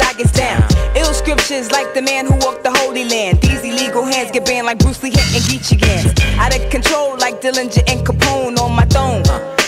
[0.00, 0.62] I get down.
[0.96, 3.40] Ill scriptures like the man who walked the Holy Land.
[3.42, 6.14] These illegal hands get banned like Bruce Lee hitting Geechee Gans.
[6.38, 9.22] Out of control like Dillinger and Capone on my throne.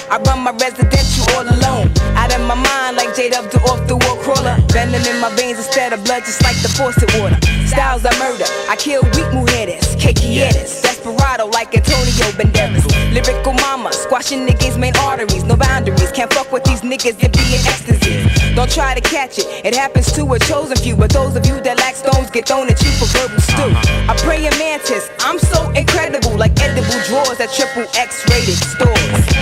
[0.08, 1.90] I run my residential all alone.
[2.16, 4.56] Out of my mind like Jade J Dub off the wall crawler.
[4.72, 7.36] Venom in my veins instead of blood, just like the faucet water.
[7.66, 8.46] Styles of murder.
[8.68, 10.80] I kill weak mujeres, caquilletes.
[10.80, 12.86] Desperado like Antonio Banderas.
[13.12, 15.44] Lyrical mama, squashing niggas' main arteries.
[15.44, 18.23] No boundaries, can't fuck with these niggas that be in ecstasy.
[18.54, 19.46] Don't try to catch it.
[19.64, 22.70] It happens to a chosen few, but those of you that lack stones get thrown
[22.70, 23.74] at you for verbal stew.
[24.06, 25.10] I pray a mantis.
[25.18, 29.33] I'm so incredible, like edible drawers at triple X rated stores.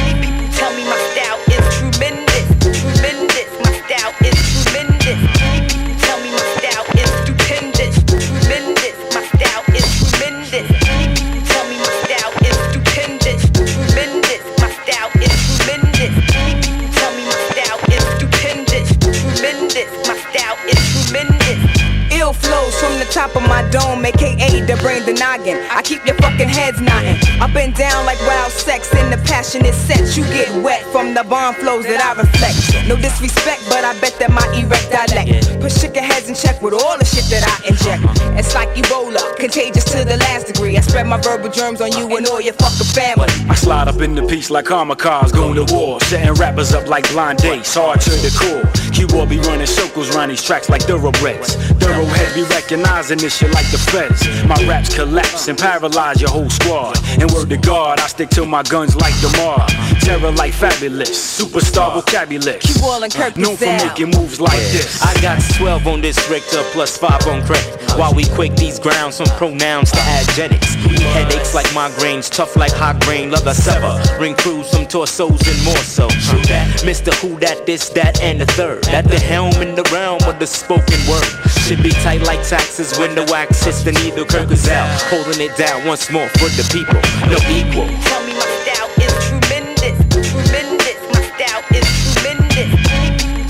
[23.33, 25.59] Top of my dome, aka the brain, the noggin.
[25.71, 27.17] I keep your fucking heads nodding.
[27.41, 30.17] Up and down like wild sex in the passionate set.
[30.17, 32.89] You get wet from the bomb flows that I reflect.
[32.89, 35.61] No disrespect, but I bet that my erect dialect.
[35.61, 38.03] Put chicken heads in check with all the shit that I inject.
[38.39, 40.77] It's like Ebola, contagious to the last degree.
[40.77, 43.29] I spread my verbal germs on you and all your fucking family.
[43.49, 46.01] I slide up in the piece like kamikaze, going to war.
[46.03, 48.69] Setting rappers up like blind dates, hard to the core.
[48.93, 51.57] Q-War be running circles around these tracks like thoroughbreds.
[51.81, 54.23] Thoroughhead be recognizing this shit like the feds.
[54.47, 56.99] My raps collapse and paralyze your whole squad.
[57.21, 59.67] And word to God, I stick to my guns like Demar.
[60.01, 62.61] Terror like fabulous, superstar vocabulary.
[62.61, 63.89] Keep all and Kirk Known for sound.
[63.89, 65.03] making moves like this.
[65.03, 67.65] I got 12 on this Richter plus 5 on crack.
[67.99, 70.75] While we quick these grounds from pronouns to adjectives.
[71.13, 74.01] Headaches like migraines, tough like hot grain, leather sever.
[74.17, 76.09] Bring crews from torsos and more so.
[76.09, 77.13] True that, Mr.
[77.21, 78.87] Who that, this, that, and the third.
[78.89, 81.25] At the helm in the realm of the spoken word.
[81.63, 84.25] Should be tight like taxes when the wax hits the needle.
[84.25, 87.01] Kirk is out, holding it down once more for the people.
[87.31, 87.89] No equal.
[88.07, 89.97] Tell me my style is tremendous,
[90.31, 90.99] tremendous.
[91.13, 92.71] My style is tremendous.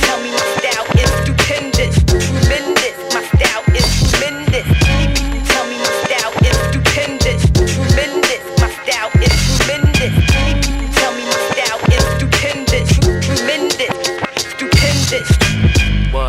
[0.02, 2.96] Tell me my style is stupendous, tremendous.
[3.12, 4.66] My style is tremendous.
[5.50, 8.42] Tell me my style is stupendous, tremendous.
[8.60, 10.14] My style is tremendous.
[10.96, 12.88] Tell me my style is stupendous,
[13.26, 13.94] tremendous,
[14.54, 15.28] stupendous.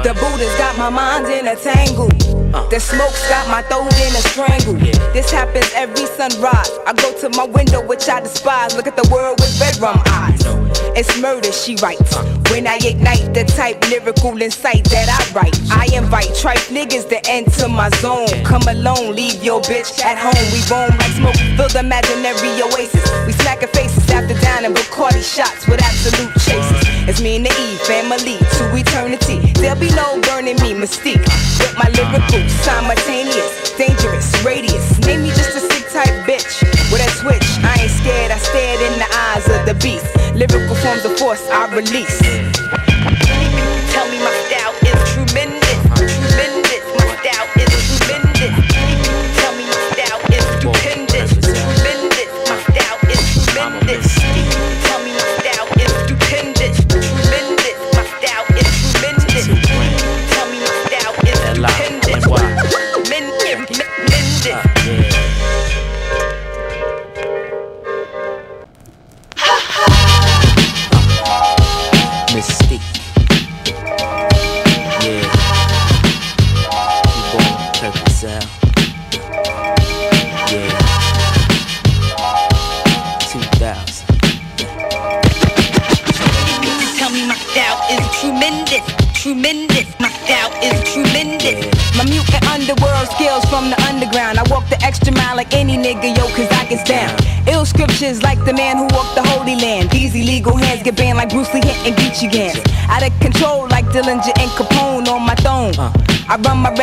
[0.04, 2.23] The Buddha's got my mind in a tangle.
[2.54, 4.76] The smoke's got my throat in a strangle.
[5.12, 6.70] This happens every sunrise.
[6.86, 8.76] I go to my window, which I despise.
[8.76, 10.63] Look at the world with red rum eyes.
[10.96, 12.16] It's murder, she writes.
[12.52, 17.20] When I ignite the type lyrical insight that I write, I invite tripe niggas to
[17.30, 18.30] enter my zone.
[18.44, 20.46] Come alone, leave your bitch at home.
[20.54, 23.06] We roam like smoke, fill the imaginary oasis.
[23.26, 26.82] We smacking faces after dining Bacardi shots with absolute chases.
[27.10, 29.40] It's me and the E family to eternity.
[29.60, 31.26] There'll be no burning me, mystique.
[31.60, 35.00] With my lyrical, simultaneous, dangerous, radius.
[35.06, 37.48] Name me just a sick type bitch with a switch.
[37.66, 40.06] I ain't scared, I stared in the eyes the beast.
[40.36, 42.63] Lyrical forms of force I release.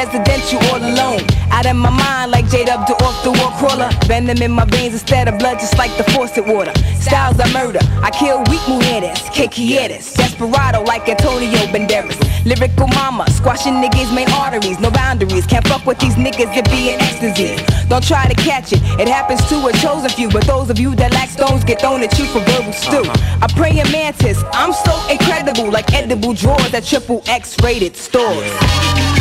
[0.04, 1.20] Residential all alone.
[1.52, 3.90] Out of my mind like J Dub off the wall crawler.
[4.06, 6.72] Venom in my veins instead of blood, just like the faucet water.
[6.98, 7.80] Styles I murder.
[8.00, 10.14] I kill weak mujeres, quieres.
[10.14, 12.18] Desperado like Antonio Banderas.
[12.46, 14.78] Lyrical mama, squashing niggas' main arteries.
[14.80, 17.50] No boundaries, can't fuck with these niggas, it be in ecstasy.
[17.88, 20.30] Don't try to catch it, it happens to a chosen few.
[20.30, 23.04] But those of you that lack stones get thrown at you for verbal stew.
[23.44, 29.19] I pray in mantis, I'm so incredible, like edible drawers at triple X rated stores.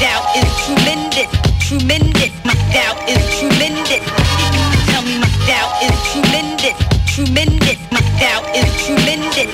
[0.00, 1.28] Style is tremendous,
[1.60, 2.32] tremendous.
[2.42, 4.00] My style is tremendous.
[4.88, 6.72] Tell me my style is tremendous,
[7.04, 7.76] tremendous.
[7.92, 9.52] My style is tremendous.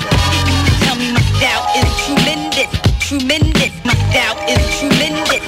[0.87, 2.71] Tell me my style is tremendous,
[3.03, 3.73] tremendous.
[3.83, 5.43] My style is tremendous.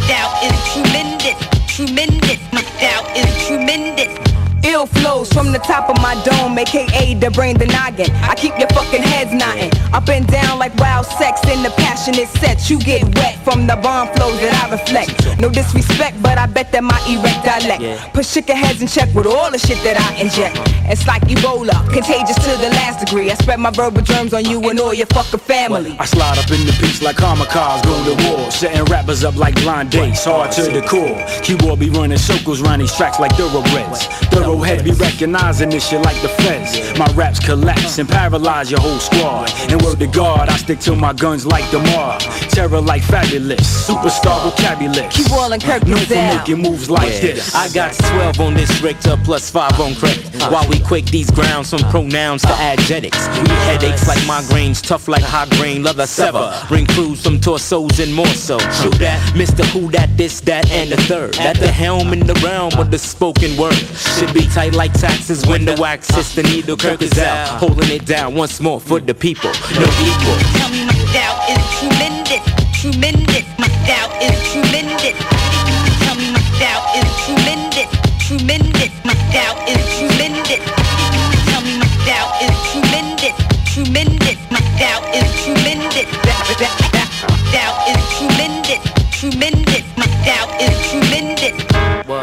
[0.00, 1.36] Style is tremendous,
[1.68, 2.40] tremendous.
[2.50, 3.47] My style is.
[4.78, 8.14] Ill flows from the top of my dome, aka the brain, the noggin.
[8.22, 9.72] I keep your fucking heads nodding.
[9.92, 12.70] Up and down like wild sex in the passionate set.
[12.70, 15.40] You get wet from the bomb flows that I reflect.
[15.40, 19.26] No disrespect, but I bet that my erect dialect put chicken heads in check with
[19.26, 20.54] all the shit that I inject.
[20.86, 23.32] It's like Ebola, contagious to the last degree.
[23.32, 25.96] I spread my verbal germs on you and all your fucking family.
[25.98, 28.50] I slide up in the piece like kamikaze, go to war.
[28.52, 31.18] Setting rappers up like blind dates, hard to the core.
[31.42, 34.06] Keyboard be running circles round these tracks like thoroughbreds.
[34.30, 36.98] Thoroughhead be recognizing this shit like the feds.
[36.98, 39.50] My raps collapse and paralyze your whole squad.
[39.70, 42.20] And word to God, I stick to my guns like the mob.
[42.50, 45.08] Terror like fabulous, superstar vocabulary.
[45.10, 47.54] Keep rolling Kirk Known for making moves like this.
[47.54, 50.24] I got 12 on this Richter plus 5 on credit.
[50.50, 53.28] While we quake these grounds from pronouns to adjectives.
[53.28, 56.52] We headaches like migraines, tough like high grain, leather sever.
[56.68, 58.58] Bring crews from torsos and more so.
[58.58, 59.64] True that, Mr.
[59.72, 61.36] Who that, this, that, and the third.
[61.38, 63.74] At the helm in the realm of the spoken word.
[63.74, 66.76] Should be tight like taxes when the wax hits the needle.
[66.76, 69.52] Kirk is out, holding it down once more for the people.
[69.78, 70.38] No equal.
[70.58, 72.42] Tell me my doubt is tremendous,
[72.80, 73.46] tremendous.
[73.62, 75.16] My doubt is tremendous.
[76.02, 77.90] Tell me my doubt is tremendous,
[78.26, 78.67] tremendous.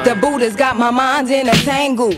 [0.06, 2.14] The Buddha's got my mind in a tangle.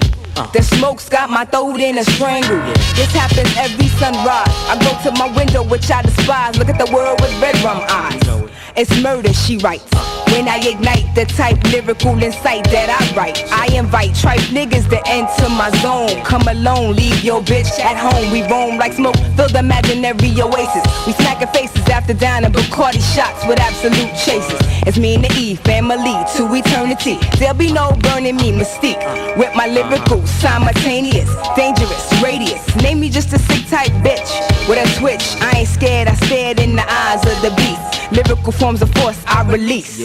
[0.52, 2.60] The smoke's got my throat in a strangle.
[2.98, 4.52] This happens every sunrise.
[4.68, 6.58] I go to my window, which I despise.
[6.58, 8.52] Look at the world with red rum eyes.
[8.76, 10.17] It's murder, she writes.
[10.32, 15.00] When I ignite the type lyrical insight that I write, I invite tripe niggas to
[15.08, 16.22] enter my zone.
[16.24, 18.32] Come alone, leave your bitch at home.
[18.32, 20.86] We roam like smoke, fill the imaginary oasis.
[21.06, 24.60] We smacking faces after dining Bacardi shots with absolute chases.
[24.86, 27.18] It's me and the E family to eternity.
[27.40, 29.02] There'll be no burning me mystique.
[29.38, 30.42] With my lyrical uh-huh.
[30.44, 32.64] simultaneous, dangerous radius.
[32.78, 34.32] Name me just a sick type bitch
[34.68, 35.36] with a twitch.
[35.42, 36.08] I ain't scared.
[36.08, 38.12] I stared in the eyes of the beast.
[38.12, 40.00] Lyrical forms of force I release.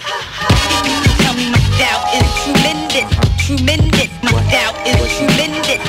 [0.00, 4.10] Tell me my doubt is tremendous.
[4.22, 5.82] My doubt is tremendous.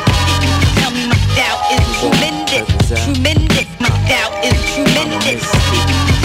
[0.80, 2.66] Tell me my doubt is tremendous,
[3.06, 3.68] tremendous.
[3.80, 5.46] My doubt is tremendous.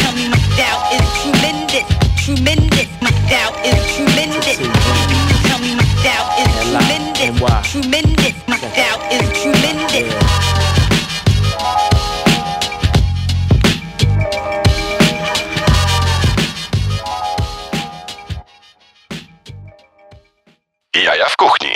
[0.01, 1.85] Tell me my doubt is tremendous,
[2.25, 2.89] tremendous.
[3.03, 4.59] My doubt is tremendous.
[5.45, 7.37] Tell me my doubt is tremendous,
[7.71, 8.35] tremendous.
[8.49, 10.24] My doubt is tremendous.
[21.35, 21.69] W kuchni.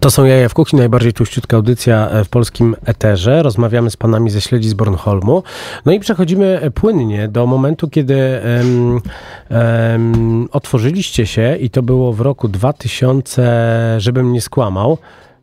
[0.00, 3.42] To są Jaja w Kuchni, najbardziej tuściutka audycja e, w polskim eterze.
[3.42, 5.42] Rozmawiamy z panami ze śledzi z Bornholmu.
[5.84, 9.00] No i przechodzimy e, płynnie do momentu, kiedy em,
[9.48, 14.98] em, otworzyliście się i to było w roku 2000, żebym nie skłamał,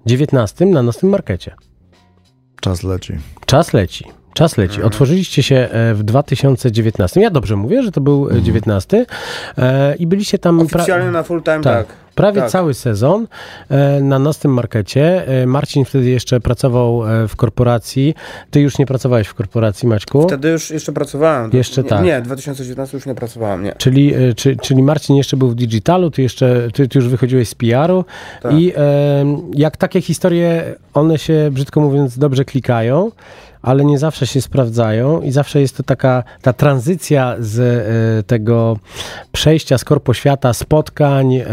[0.06, 1.56] 19 na naszym markecie.
[2.62, 3.14] Czas leci.
[3.46, 4.23] Czas leci.
[4.34, 4.84] Czas leci.
[4.84, 7.22] Otworzyliście się e, w 2019.
[7.22, 9.06] Ja dobrze mówię, że to był e, 19.
[9.58, 10.60] E, I byliście tam.
[10.60, 11.88] pra- Oficjalnie na full time, tak.
[11.88, 11.96] tak.
[12.16, 12.50] Prawie Tak.
[12.50, 13.28] cały sezon
[14.02, 15.26] na nocnym markecie.
[15.48, 18.16] Marcin wtedy jeszcze pracował w korporacji.
[18.52, 20.28] Ty już nie pracowałeś w korporacji, Maćku?
[20.28, 21.52] Wtedy już jeszcze pracowałem.
[21.54, 22.04] Jeszcze nie, tak.
[22.04, 23.74] Nie, 2019 już nie pracowałem, nie.
[23.78, 27.56] Czyli, czy, czyli Marcin jeszcze był w digitalu, ty jeszcze ty, ty już wychodziłeś z
[27.56, 28.06] PR-u
[28.42, 28.54] Tak.
[28.54, 28.82] i e,
[29.54, 33.12] jak takie historie, one się brzydko mówiąc dobrze klikają,
[33.64, 38.78] ale nie zawsze się sprawdzają i zawsze jest to taka ta tranzycja z e, tego
[39.32, 41.46] przejścia z korpo świata, spotkań, e,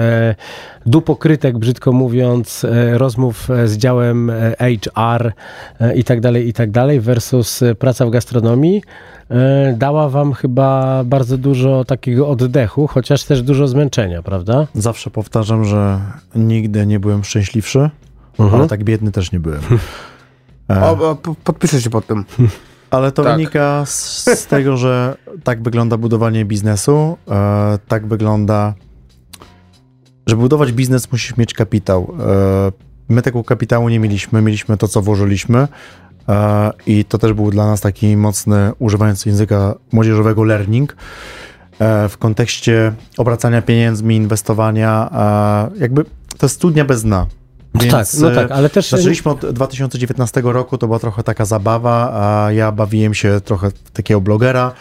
[0.87, 5.33] dupokrytek, brzydko mówiąc, e, rozmów z działem HR
[5.94, 8.83] i tak dalej, i tak dalej, versus praca w gastronomii,
[9.77, 14.66] dała wam chyba bardzo dużo takiego oddechu, chociaż też dużo zmęczenia, prawda?
[14.75, 16.01] Zawsze powtarzam, że
[16.35, 17.90] nigdy nie byłem szczęśliwszy,
[18.38, 19.61] ale tak biedny też nie byłem.
[20.70, 22.24] E, O, o, po- podpiszę się pod tym.
[22.90, 23.33] Ale to Tak.
[23.37, 28.74] wynika z, z tego, że tak wygląda budowanie biznesu, e, tak wygląda.
[30.26, 32.14] Żeby budować biznes, musisz mieć kapitał.
[32.20, 32.72] E,
[33.09, 35.68] my tego kapitału nie mieliśmy, mieliśmy to, co włożyliśmy.
[36.28, 40.96] E, I to też był dla nas taki mocny, używając języka młodzieżowego, learning.
[41.78, 45.11] E, w kontekście obracania pieniędzmi, inwestowania,
[45.74, 46.04] e, jakby
[46.38, 47.26] to jest studnia bez dna.
[47.74, 52.11] No tak, no tak, ale też- Zaczęliśmy od 2019 roku, to była trochę taka zabawa,
[52.12, 54.72] a ja bawiłem się trochę takiego blogera.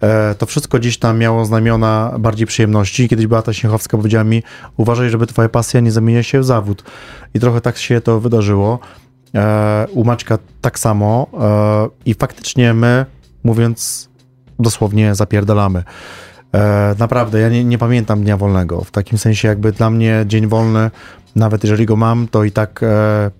[0.00, 3.08] E, To wszystko gdzieś tam miało znamiona bardziej przyjemności.
[3.08, 4.42] Kiedyś Beata Śniechowska powiedziała mi,
[4.76, 6.82] uważaj, żeby twoja pasja nie zamienia się w zawód.
[7.34, 8.78] I trochę tak się to wydarzyło.
[9.34, 11.26] E, U Maćka tak samo.
[11.40, 13.06] E, I faktycznie my,
[13.44, 14.08] mówiąc
[14.58, 15.84] dosłownie, zapierdalamy.
[16.54, 18.84] E, naprawdę, ja nie, nie pamiętam dnia wolnego.
[18.84, 20.90] W takim sensie, jakby dla mnie dzień wolny,
[21.36, 23.30] nawet jeżeli go mam, to i tak e,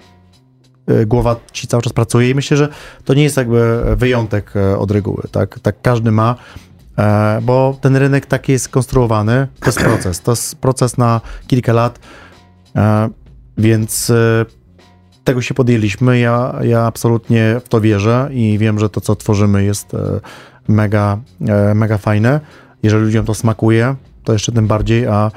[0.87, 2.69] e, głowa ci cały czas pracuje i myślę, że
[3.05, 6.35] to nie jest jakby wyjątek e, od reguły, tak, tak każdy ma,
[7.43, 11.99] bo ten rynek taki jest skonstruowany, to jest proces, to jest proces na kilka lat,
[13.59, 14.13] więc
[15.25, 19.65] tego się podjęliśmy, ja, ja absolutnie w to wierzę i wiem, że to, co tworzymy
[19.65, 19.93] jest
[20.69, 21.19] mega,
[21.75, 22.41] mega fajne,
[22.83, 25.31] jeżeli ludziom to smakuje, to jeszcze tym bardziej, a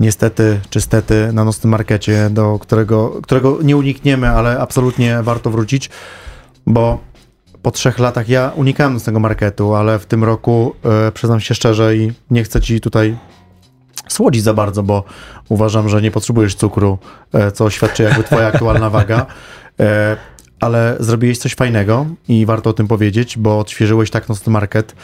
[0.00, 5.90] niestety czy stety na nocnym markecie, do którego, którego nie unikniemy, ale absolutnie warto wrócić,
[6.66, 6.98] bo
[7.62, 10.74] po trzech latach ja unikałem nocnego marketu, ale w tym roku
[11.08, 13.16] e, przyznam się szczerze i nie chcę ci tutaj
[14.08, 15.04] słodzić za bardzo, bo
[15.48, 16.98] uważam, że nie potrzebujesz cukru,
[17.32, 19.26] e, co świadczy jakby twoja aktualna waga.
[19.80, 20.16] E,
[20.60, 24.94] ale zrobiłeś coś fajnego i warto o tym powiedzieć, bo odświeżyłeś tak nocny market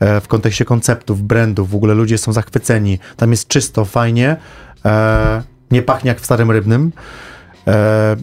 [0.00, 1.70] w kontekście konceptów, brandów.
[1.70, 2.98] W ogóle ludzie są zachwyceni.
[3.16, 4.36] Tam jest czysto, fajnie.
[4.84, 6.92] E, nie pachnie jak w starym rybnym.
[7.66, 8.16] E,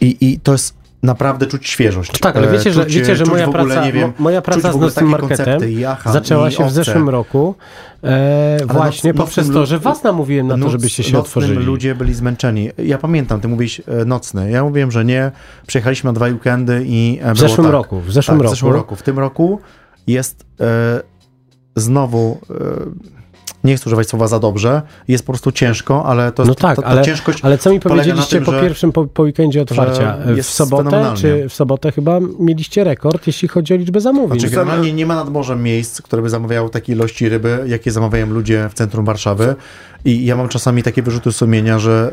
[0.00, 2.18] I, I to jest naprawdę czuć świeżość.
[2.18, 4.72] Tak, ale E, wiecie, że, czuć, wiecie, że moja ogóle, praca, wiem, mo- moja praca
[4.72, 7.54] z nocnym marketem jacha zaczęła się w zeszłym roku
[8.04, 11.64] e, Ale właśnie noc- poprzez to, że was namówiłem na to, noc- żebyście się otworzyli.
[11.64, 12.70] ludzie byli zmęczeni.
[12.78, 14.50] Ja pamiętam, ty mówisz e, nocny.
[14.50, 15.30] Ja mówiłem, że nie.
[15.66, 17.72] Przyjechaliśmy na dwa weekendy i e, W zeszłym tak.
[17.72, 18.54] roku, w zeszłym tak, roku.
[18.54, 18.96] W zeszłym roku.
[18.96, 19.60] W tym roku
[20.06, 21.00] jest e,
[21.76, 22.38] znowu...
[22.50, 23.14] E,
[23.64, 26.82] nie chcę używać słowa za dobrze, jest po prostu ciężko, ale to, No tak, to,
[26.82, 30.16] to ale, ciężkość ale co mi powiedzieliście tym, po że- pierwszym, po, po weekendzie otwarcia?
[30.42, 34.40] W sobotę, czy w sobotę chyba mieliście rekord, jeśli chodzi o liczbę zamówień?
[34.40, 38.26] Znaczy, generalnie nie ma nad morzem miejsc, które by zamawiały takiej ilości ryby, jakie zamawiają
[38.26, 39.54] ludzie w centrum Warszawy.
[40.04, 42.12] I ja mam czasami takie wyrzuty sumienia, że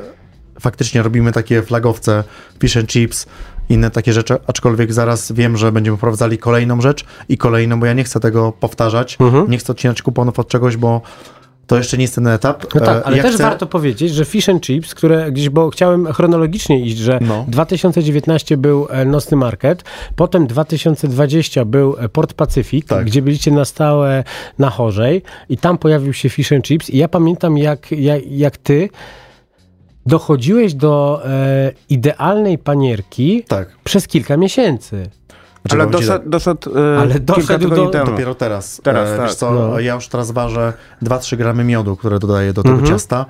[0.60, 2.24] faktycznie robimy takie flagowce,
[2.60, 3.26] fish and chips,
[3.72, 7.94] inne takie rzeczy, aczkolwiek zaraz wiem, że będziemy wprowadzali kolejną rzecz i kolejną, bo ja
[7.94, 9.52] nie chcę tego powtarzać, Mhm.
[9.52, 11.02] nie chcę odcinać kuponów od czegoś, bo
[11.68, 12.64] to jeszcze nie jest ten etap.
[12.76, 13.44] No tak, E, ale ja też chcę...
[13.44, 17.46] warto powiedzieć, że Fish and Chips, które gdzieś, bo chciałem chronologicznie iść, że No.
[17.48, 19.84] 2019 był e, Nocny Market,
[20.16, 23.06] potem 2020 był e, Port Pacyfik, Tak.
[23.06, 24.24] gdzie byliście na stałe
[24.60, 28.58] na Chorzej i tam pojawił się Fish and Chips i ja pamiętam jak, jak, jak
[28.58, 28.90] ty
[30.06, 33.70] dochodziłeś do e, idealnej panierki Tak.
[33.84, 35.10] przez kilka miesięcy.
[35.62, 38.06] Znaczy, Ale powiem ci doszedł, doszedł e, Ale doszedł do- temu.
[38.12, 38.82] Dopiero teraz.
[38.84, 39.26] Teraz, e, tak.
[39.28, 39.80] Wiesz co, No.
[39.80, 42.94] ja już teraz ważę 2-3 gramy miodu, które dodaję do tego Mhm.
[42.94, 43.26] ciasta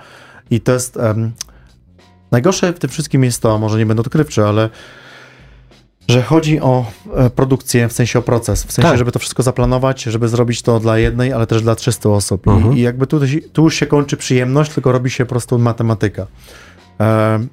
[0.51, 0.97] i to jest...
[0.97, 1.31] em,
[2.31, 4.69] najgorsze w tym wszystkim jest to, może nie będę odkrywczy, ale
[6.11, 6.85] że chodzi o
[7.15, 8.97] e, produkcję, w sensie o proces, w sensie, Tak.
[8.97, 12.47] żeby to wszystko zaplanować, żeby zrobić to dla jednej, ale też dla 300 osób.
[12.47, 12.77] Mhm.
[12.77, 13.19] I, jakby tu,
[13.53, 16.27] tu już się kończy przyjemność, tylko robi się po prostu matematyka.
[16.99, 17.49] Em,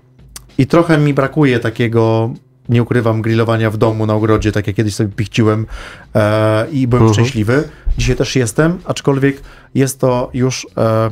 [0.58, 2.30] I trochę mi brakuje takiego,
[2.68, 5.66] nie ukrywam, grillowania w domu na ogrodzie, tak jak kiedyś sobie pichciłem
[6.14, 7.14] e, i byłem Mhm.
[7.14, 7.68] szczęśliwy.
[7.98, 9.40] Dzisiaj też jestem, aczkolwiek
[9.74, 11.10] jest to już, e,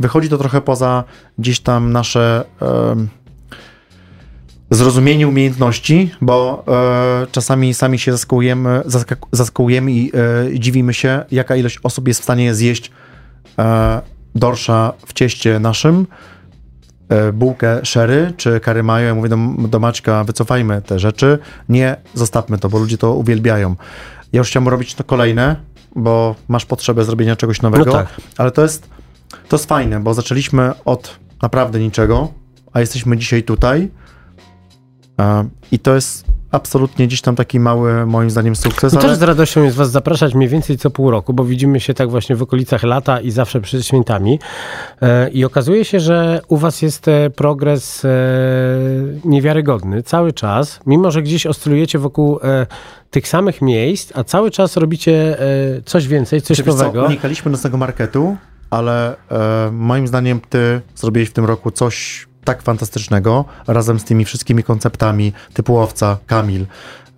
[0.00, 1.04] wychodzi to trochę poza
[1.38, 2.44] gdzieś tam nasze
[2.90, 3.08] em,
[4.70, 10.12] zrozumienie umiejętności, bo e, czasami sami się zaskakujemy, zaskak- zaskakujemy i
[10.54, 12.90] e, dziwimy się, jaka ilość osób jest w stanie zjeść
[13.58, 14.00] e,
[14.34, 16.06] dorsza w cieście naszym,
[17.08, 19.06] e, bułkę sherry czy curry mayo.
[19.06, 19.36] Ja mówię do,
[19.68, 21.38] do Maćka, wycofajmy te rzeczy,
[21.68, 23.76] nie zostawmy to, bo ludzie to uwielbiają.
[24.32, 25.56] Ja już chciałem robić to kolejne,
[25.96, 28.06] bo masz potrzebę zrobienia czegoś nowego, No tak.
[28.38, 28.88] ale to jest,
[29.48, 32.32] to jest fajne, bo zaczęliśmy od naprawdę niczego,
[32.72, 33.88] a jesteśmy dzisiaj tutaj
[35.72, 39.08] i to jest absolutnie gdzieś tam taki mały, moim zdaniem, sukces, No ale...
[39.08, 42.10] też z radością jest was zapraszać mniej więcej co pół roku, bo widzimy się tak
[42.10, 44.38] właśnie w okolicach lata i zawsze przed świętami.
[45.02, 48.08] E, I okazuje się, że u was jest e, progres e,
[49.24, 52.38] niewiarygodny cały czas, mimo że gdzieś oscylujecie wokół
[53.10, 55.36] tych samych miejsc, a cały czas robicie
[55.84, 57.06] coś więcej, coś Czy wiesz co, nowego.
[57.06, 58.36] unikaliśmy nocnego marketu,
[58.70, 59.16] ale
[59.72, 65.32] moim zdaniem ty zrobiłeś w tym roku coś tak fantastycznego, razem z tymi wszystkimi konceptami
[65.54, 66.66] typu Owca, Kamil,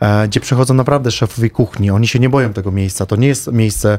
[0.00, 1.90] e, gdzie przychodzą naprawdę szefowie kuchni.
[1.90, 3.06] Oni się nie boją tego miejsca.
[3.06, 3.98] To nie jest miejsce,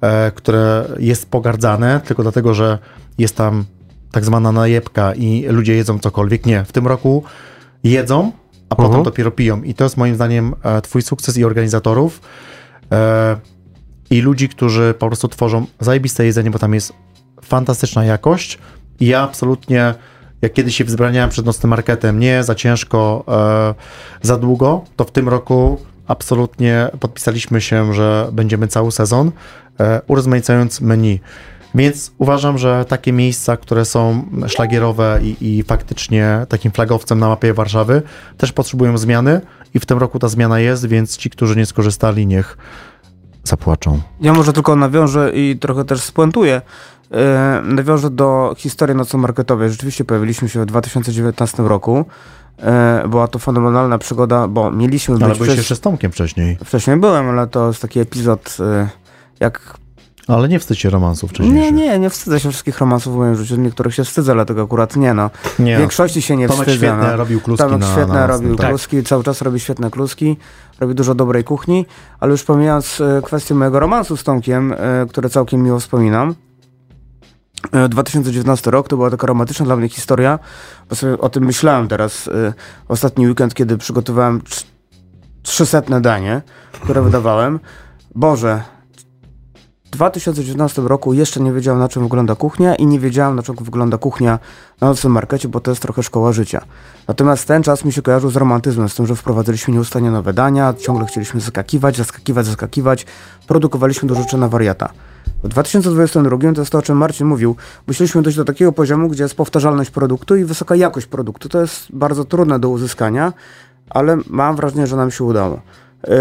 [0.00, 2.78] e, które jest pogardzane, tylko dlatego, że
[3.18, 3.64] jest tam
[4.12, 6.46] tak zwana najebka i ludzie jedzą cokolwiek.
[6.46, 7.24] Nie, w tym roku
[7.84, 8.32] jedzą,
[8.68, 9.04] a potem Mhm.
[9.04, 9.62] dopiero piją.
[9.62, 12.20] I to jest moim zdaniem e, twój sukces i organizatorów.
[14.10, 16.92] I ludzi, którzy po prostu tworzą zajebiste jedzenie, bo tam jest
[17.42, 18.58] fantastyczna jakość.
[19.00, 19.94] I ja absolutnie,
[20.42, 25.10] jak kiedyś się wzbraniałem przed nocnym marketem, nie za ciężko, e, za długo, to w
[25.10, 29.32] tym roku absolutnie podpisaliśmy się, że będziemy cały sezon,
[29.80, 31.20] e, urozmaicając menu.
[31.74, 37.54] Więc uważam, że takie miejsca, które są szlagierowe i, i faktycznie takim flagowcem na mapie
[37.54, 38.02] Warszawy,
[38.36, 39.40] też potrzebują zmiany
[39.74, 42.56] i w tym roku ta zmiana jest, więc ci, którzy nie skorzystali, niech.
[43.44, 44.00] Zapłaczą.
[44.20, 46.62] Ja może tylko nawiążę i trochę też spuentuję.
[47.12, 49.70] E, nawiążę do historii nocno-marketowej.
[49.70, 52.04] Rzeczywiście pojawiliśmy się w 2019 roku.
[52.58, 56.58] E, była to fenomenalna przygoda, bo mieliśmy być Ale byłeś przez- jeszcze z Tomkiem wcześniej.
[56.64, 58.88] Wcześniej byłem, ale to jest taki epizod, e,
[59.40, 59.74] jak...
[60.28, 61.54] Ale nie wstydź się romansów wcześniej.
[61.54, 63.56] Nie, nie, nie wstydzę się wszystkich romansów w moim życiu.
[63.56, 65.30] Niektórych się wstydzę, dlatego akurat nie, no.
[65.58, 66.86] Nie, W większości się nie Tomek wstydzę.
[66.86, 67.16] świetnie no.
[67.16, 68.68] robił kluski Tomek na- świetnie na robił następnym.
[68.68, 70.36] kluski, cały czas robi świetne kluski,
[70.80, 71.86] robi dużo dobrej kuchni,
[72.20, 74.76] ale już pomijając e, kwestię mojego romansu z Tomkiem, e,
[75.08, 76.34] które całkiem miło wspominam,
[77.72, 80.38] e, 2019 rok to była taka romantyczna dla mnie historia,
[80.88, 82.52] bo sobie o tym myślałem teraz e,
[82.88, 84.64] ostatni weekend, kiedy przygotowałem trz-
[85.42, 86.42] 300 danie,
[86.72, 87.60] które wydawałem.
[88.14, 88.62] Boże,
[89.90, 93.98] 2019 roku jeszcze nie wiedziałem na czym wygląda kuchnia i nie wiedziałem na czym wygląda
[93.98, 94.38] kuchnia
[94.80, 96.64] na nocnym markecie, bo to jest trochę szkoła życia.
[97.08, 100.74] Natomiast ten czas mi się kojarzył z romantyzmem, z tym, że wprowadzaliśmy nieustannie nowe dania,
[100.74, 103.06] ciągle chcieliśmy zaskakiwać, zaskakiwać, zaskakiwać,
[103.46, 104.92] produkowaliśmy do rzeczy na wariata.
[105.42, 109.22] W 2022 to jest to, o czym Marcin mówił, musieliśmy dojść do takiego poziomu, gdzie
[109.22, 111.48] jest powtarzalność produktu i wysoka jakość produktu.
[111.48, 113.32] To jest bardzo trudne do uzyskania,
[113.90, 115.60] ale mam wrażenie, że nam się udało.
[116.08, 116.14] Yy,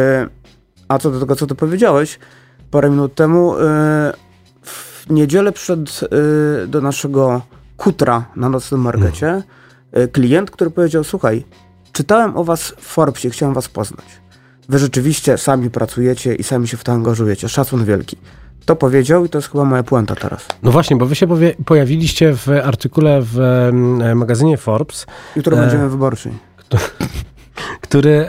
[0.87, 2.19] a co do tego, co ty powiedziałeś
[2.71, 3.63] parę minut temu, yy,
[4.63, 7.41] w niedzielę przed yy, do naszego
[7.77, 9.43] kutra na nocnym markecie
[9.93, 11.45] yy, klient, który powiedział, słuchaj,
[11.91, 14.05] czytałem o was w Forbesie, chciałem was poznać.
[14.69, 17.49] Wy rzeczywiście sami pracujecie i sami się w to angażujecie.
[17.49, 18.17] Szacun wielki.
[18.65, 20.45] To powiedział i to jest chyba moja puenta teraz.
[20.63, 23.69] No właśnie, bo wy się powie- pojawiliście w artykule w
[24.15, 25.05] magazynie Forbes,
[25.35, 26.29] Jutro E, będziemy wyborczy.
[27.81, 28.27] który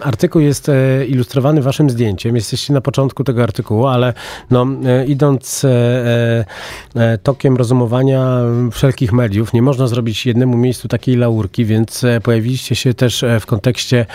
[0.00, 2.36] artykuł jest e, ilustrowany waszym zdjęciem.
[2.36, 4.12] Jesteście na początku tego artykułu, ale
[4.50, 8.40] no, e, idąc e, tokiem rozumowania
[8.72, 14.06] wszelkich mediów, nie można zrobić jednemu miejscu takiej laurki, więc pojawiliście się też w kontekście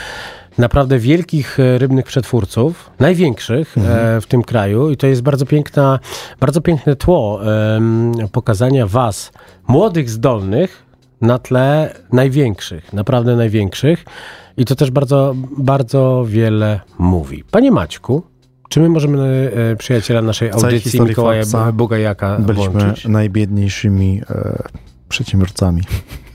[0.58, 6.00] naprawdę wielkich rybnych przetwórców, największych e, w tym kraju i to jest bardzo piękna,
[6.40, 7.40] bardzo piękne tło
[8.32, 9.32] pokazania was,
[9.68, 10.85] młodych, zdolnych,
[11.26, 14.06] na tle największych, naprawdę największych.
[14.58, 17.44] I to też bardzo, bardzo wiele mówi.
[17.52, 18.24] Panie Maćku,
[18.70, 23.06] czy my możemy e, przyjaciela naszej audycji Mikołaja Forbesa Bugajaka Byliśmy włączyć?
[23.08, 24.64] najbiedniejszymi e,
[25.10, 25.82] przedsiębiorcami.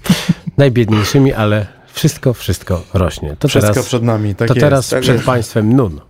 [0.58, 3.36] Najbiedniejszymi, ale wszystko, wszystko rośnie.
[3.38, 4.64] To Wszystko teraz, przed nami, tak to jest.
[4.64, 5.26] teraz tak przed jest.
[5.26, 6.00] państwem Nun.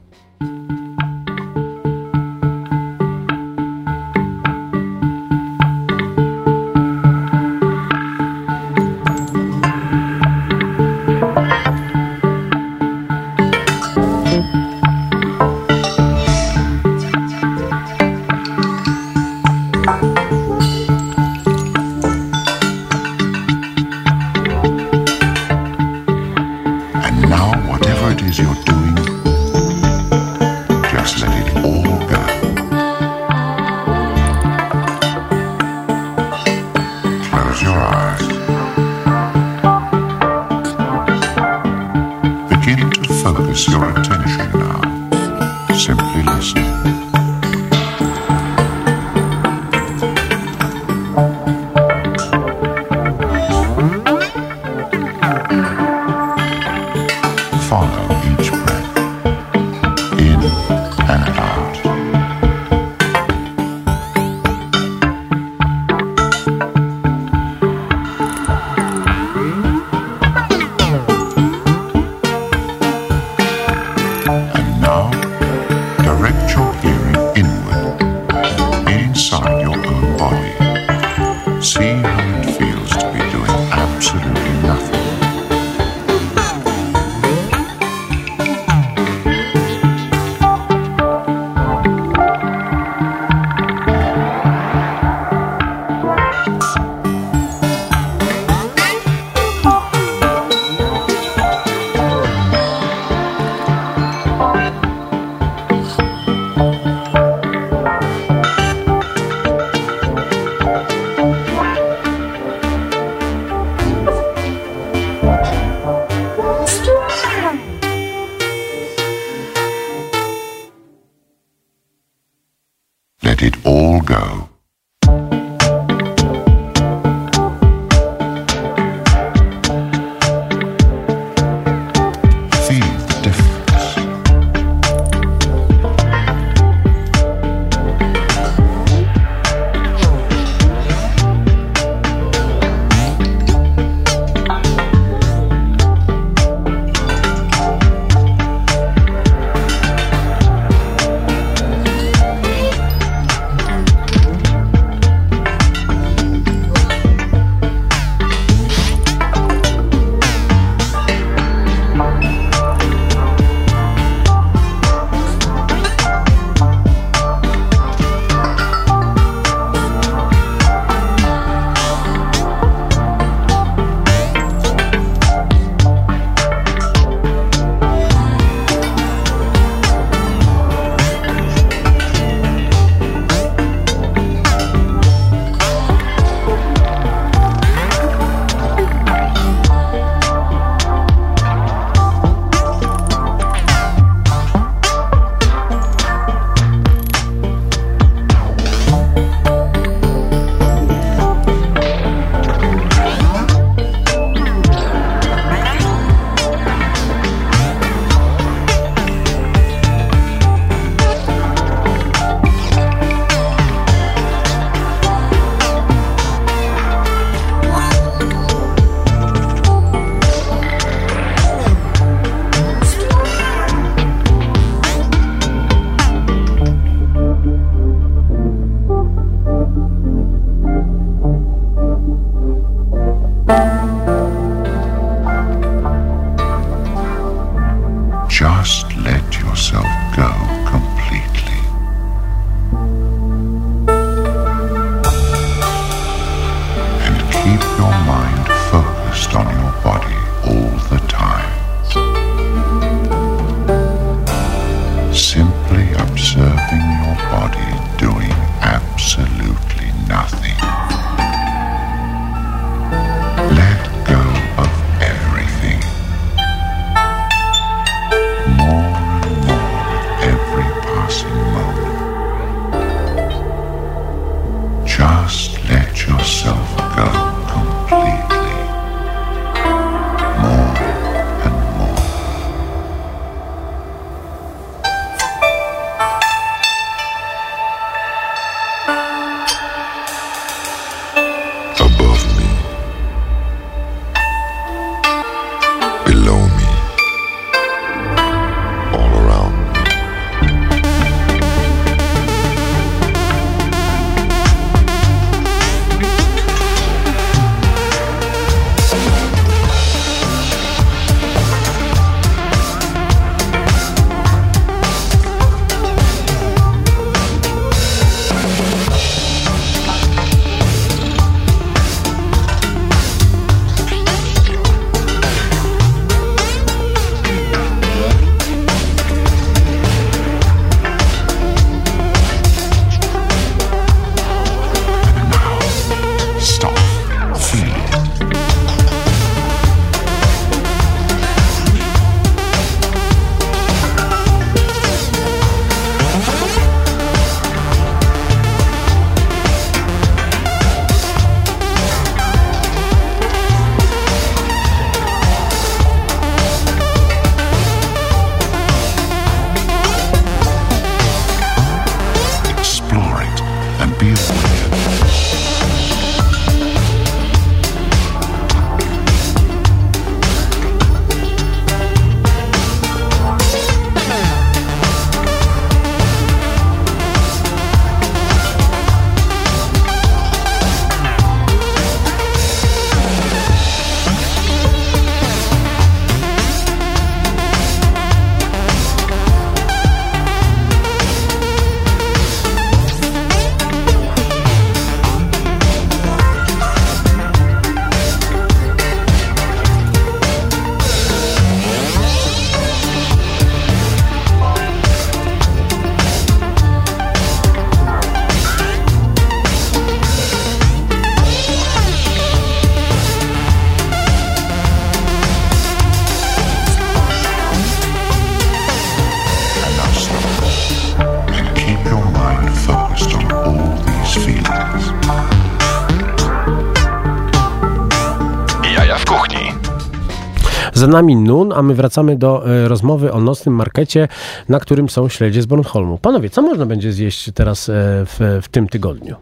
[430.80, 434.08] Za nami Nun, a my wracamy do e, rozmowy o nocnym markecie,
[434.48, 435.98] na którym są śledzie z Bornholmu.
[435.98, 437.72] Panowie, co można będzie zjeść teraz e,
[438.06, 439.16] w, w tym tygodniu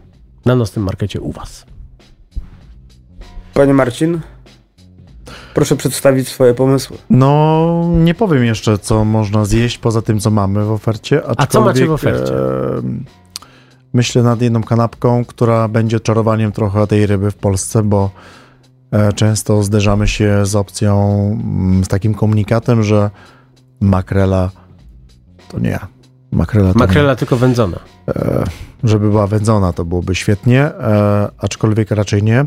[0.45, 1.65] na nocnym markecie u was?
[3.53, 4.19] Panie Marcin,
[5.53, 6.97] proszę przedstawić swoje pomysły.
[7.09, 11.21] No, nie powiem jeszcze, co można zjeść poza tym, co mamy w ofercie.
[11.37, 12.35] A co macie w ofercie?
[12.35, 12.81] E,
[13.93, 18.11] myślę nad jedną kanapką, która będzie czarowaniem trochę tej ryby w Polsce, bo
[19.15, 23.09] często zderzamy się z opcją, mm, z takim komunikatem, że
[23.81, 24.51] makrela
[25.49, 25.79] to nie.
[26.31, 27.77] Makrela to Makrela tylko wędzona.
[28.07, 28.13] nie.
[28.13, 28.43] E,
[28.83, 32.45] żeby była wędzona, to byłoby świetnie, e, aczkolwiek raczej nie.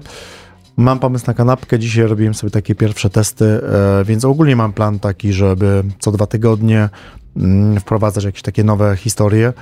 [0.76, 1.78] Mam pomysł na kanapkę.
[1.78, 6.26] Dzisiaj robiłem sobie takie pierwsze testy, e, więc ogólnie mam plan taki, żeby co dwa
[6.26, 6.88] tygodnie
[7.36, 9.52] mm, wprowadzać jakieś takie nowe historie.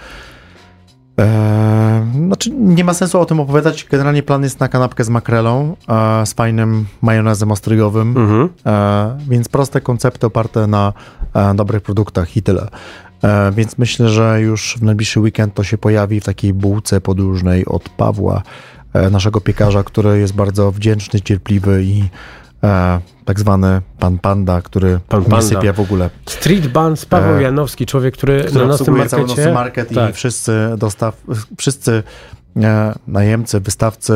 [1.20, 1.90] E,
[2.26, 3.86] Znaczy, nie ma sensu o tym opowiadać.
[3.90, 8.48] Generalnie plan jest na kanapkę z makrelą, e, z fajnym majonezem ostrygowym, Mhm.
[8.66, 10.92] e, więc proste koncepty oparte na
[11.34, 12.68] e, dobrych produktach i tyle.
[13.24, 17.66] E, Więc myślę, że już w najbliższy weekend to się pojawi w takiej bułce podróżnej
[17.66, 18.42] od Pawła,
[19.10, 22.04] naszego piekarza, który jest bardzo wdzięczny, cierpliwy i
[22.64, 25.46] e, tak zwany pan panda, który Pan nie panda.
[25.46, 26.10] sypia w ogóle.
[26.26, 29.22] Street Buns, Paweł E, Janowski, człowiek, który, Który na cały markecie...
[29.26, 30.10] nocny market tak.
[30.10, 31.22] i wszyscy dostaw,
[31.58, 32.02] wszyscy
[32.56, 34.12] e, najemcy, wystawcy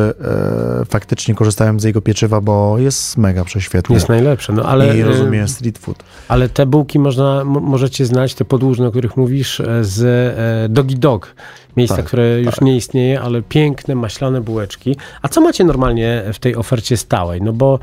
[0.80, 3.95] e, faktycznie korzystają z jego pieczywa, bo jest mega prześwietny.
[3.95, 6.03] Jest najlepsze, no ale, I e, rozumie street food.
[6.28, 10.97] ale te bułki można, możecie znać, te podłużne, o których mówisz, e, z e, Dogi
[10.97, 11.34] Dog.
[11.76, 14.97] Miejsca, Tak, które już nie istnieje, ale piękne, maślane bułeczki.
[15.22, 17.42] A co macie normalnie w tej ofercie stałej?
[17.42, 17.78] No bo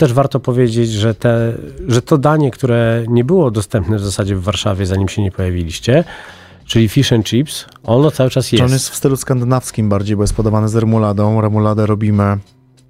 [0.00, 1.52] też warto powiedzieć, że, te,
[1.88, 6.04] że to danie, które nie było dostępne w zasadzie w Warszawie, zanim się nie pojawiliście,
[6.64, 8.64] czyli fish and chips, ono cały czas Czy jest.
[8.66, 11.40] on jest w stylu skandynawskim bardziej, bo jest podawany z remuladą.
[11.40, 12.38] Remuladę robimy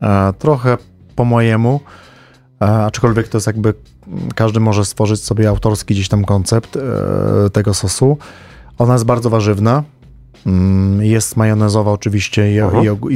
[0.02, 0.78] e, trochę
[1.16, 1.80] po mojemu,
[2.62, 3.74] e, aczkolwiek to jest jakby
[4.34, 6.80] każdy może stworzyć sobie autorski gdzieś tam koncept e,
[7.50, 8.18] tego sosu.
[8.78, 9.82] Ona jest bardzo warzywna.
[10.46, 12.60] Mm, Jest majonezowa oczywiście i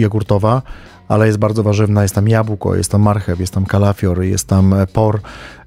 [0.01, 0.63] jogurtowa,
[1.09, 2.03] ale jest bardzo warzywna.
[2.03, 5.21] Jest tam jabłko, jest tam marchew, jest tam kalafior, jest tam e, por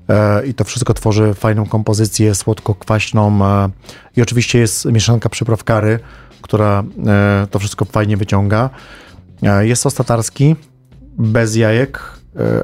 [0.10, 3.70] e, i to wszystko tworzy fajną kompozycję słodko-kwaśną e,
[4.16, 6.00] i oczywiście jest mieszanka przypraw kary,
[6.42, 6.84] która
[7.52, 8.70] to wszystko fajnie wyciąga.
[9.62, 10.56] Jest sos tatarski,
[11.18, 12.00] bez jajek,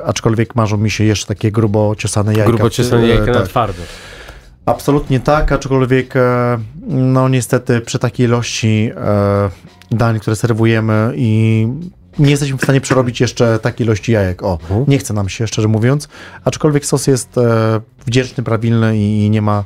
[0.06, 2.52] aczkolwiek marzą mi się jeszcze takie grubo ciosane jajka.
[2.52, 3.48] Grubo ciosane jajka na tak.
[3.48, 3.84] twardo.
[4.66, 6.14] Absolutnie tak, aczkolwiek
[6.88, 8.92] no niestety przy takiej ilości
[9.92, 11.68] dań, które serwujemy i
[12.20, 14.44] nie jesteśmy w stanie przerobić jeszcze takiej ilości jajek.
[14.44, 14.86] O, Mhm.
[14.88, 16.08] nie chce nam się, szczerze mówiąc.
[16.46, 19.64] Aczkolwiek sos jest e, wdzięczny, prawilny i, nie, ma,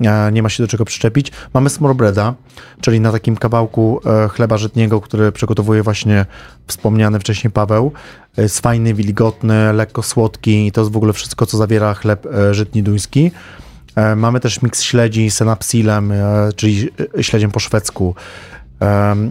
[0.00, 1.32] e, nie ma się do czego przyczepić.
[1.54, 2.34] Mamy smorbreda,
[2.80, 6.26] czyli na takim kawałku e, chleba żytniego, który przygotowuje właśnie
[6.66, 7.92] wspomniany wcześniej Paweł.
[8.36, 12.54] Jest fajny, wilgotny, lekko słodki i to jest w ogóle wszystko, co zawiera chleb e,
[12.54, 13.30] żytni duński.
[13.96, 16.88] E, Mamy też miks śledzi z senapsilem, e, czyli
[17.18, 18.14] e, śledziem po szwedzku.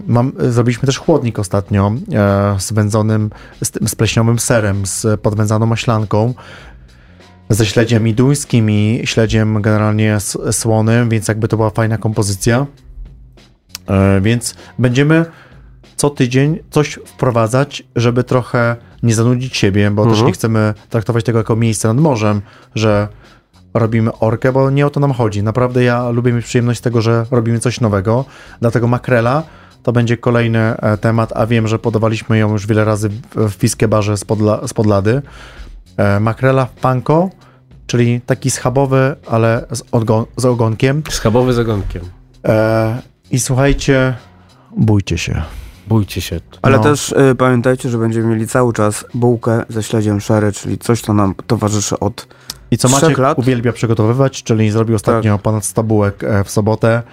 [0.08, 3.30] Mam, zrobiliśmy też chłodnik ostatnio e, z wędzonym,
[3.64, 6.34] z, tym- z pleśniowym serem, z podwędzaną maślanką,
[7.50, 10.18] ze śledziem i duńskim i śledziem generalnie
[10.52, 12.66] słonym, więc jakby to była fajna kompozycja.
[13.88, 15.26] E, Więc będziemy
[15.96, 20.28] co tydzień coś wprowadzać, żeby trochę nie zanudzić siebie, bo też Mhm.
[20.28, 22.42] nie chcemy traktować tego jako miejsce nad morzem,
[22.76, 23.08] że
[23.74, 25.44] robimy orkę, bo nie o to nam chodzi.
[25.44, 28.26] Naprawdę ja lubię mieć przyjemność z tego, że robimy coś nowego.
[28.62, 29.44] Dlatego makrela
[29.84, 33.88] to będzie kolejny e, temat, a wiem, że podawaliśmy ją już wiele razy w, Fiskie
[33.88, 35.22] Barze z, podla, z Podlady.
[35.98, 37.30] E, makrela w panko,
[37.88, 41.04] czyli taki schabowy, ale z, odgo- z ogonkiem.
[41.10, 42.02] Schabowy z ogonkiem.
[42.48, 43.02] E,
[43.32, 44.16] I słuchajcie,
[44.78, 45.42] bójcie się.
[45.88, 46.40] Bójcie się.
[46.62, 46.84] Ale No.
[46.84, 51.14] też y, pamiętajcie, że będziemy mieli cały czas bułkę ze śledziem sherry, czyli coś, co
[51.14, 52.28] nam towarzyszy od
[52.72, 53.40] I co Maciek lat.
[53.40, 57.04] uwielbia przygotowywać, czyli zrobił ostatnio ponad 100 bułek e, w sobotę.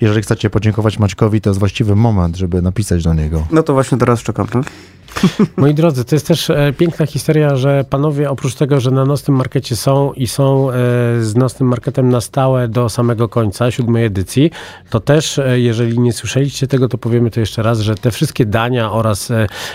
[0.00, 3.46] Jeżeli chcecie podziękować Maćkowi, to jest właściwy moment, żeby napisać do niego.
[3.50, 4.46] No to właśnie teraz czekam.
[4.54, 4.60] No?
[5.56, 9.36] Moi drodzy, to jest też e, piękna historia, że panowie oprócz tego, że na nocnym
[9.36, 10.74] markecie są i są e,
[11.20, 14.50] z nocnym marketem na stałe do samego końca, siódmej edycji,
[14.90, 18.46] to też, e, jeżeli nie słyszeliście tego, to powiemy to jeszcze raz, że te wszystkie
[18.46, 19.32] dania oraz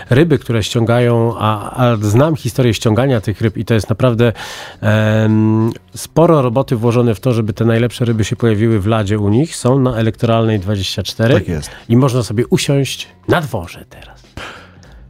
[0.09, 4.33] ryby, które ściągają, a, a znam historię ściągania tych ryb i to jest naprawdę
[4.81, 9.29] em, sporo roboty włożone w to, żeby te najlepsze ryby się pojawiły w ladzie u
[9.29, 11.69] nich, są na Elektoralnej 24 Tak jest.
[11.89, 14.23] i można sobie usiąść na dworze teraz.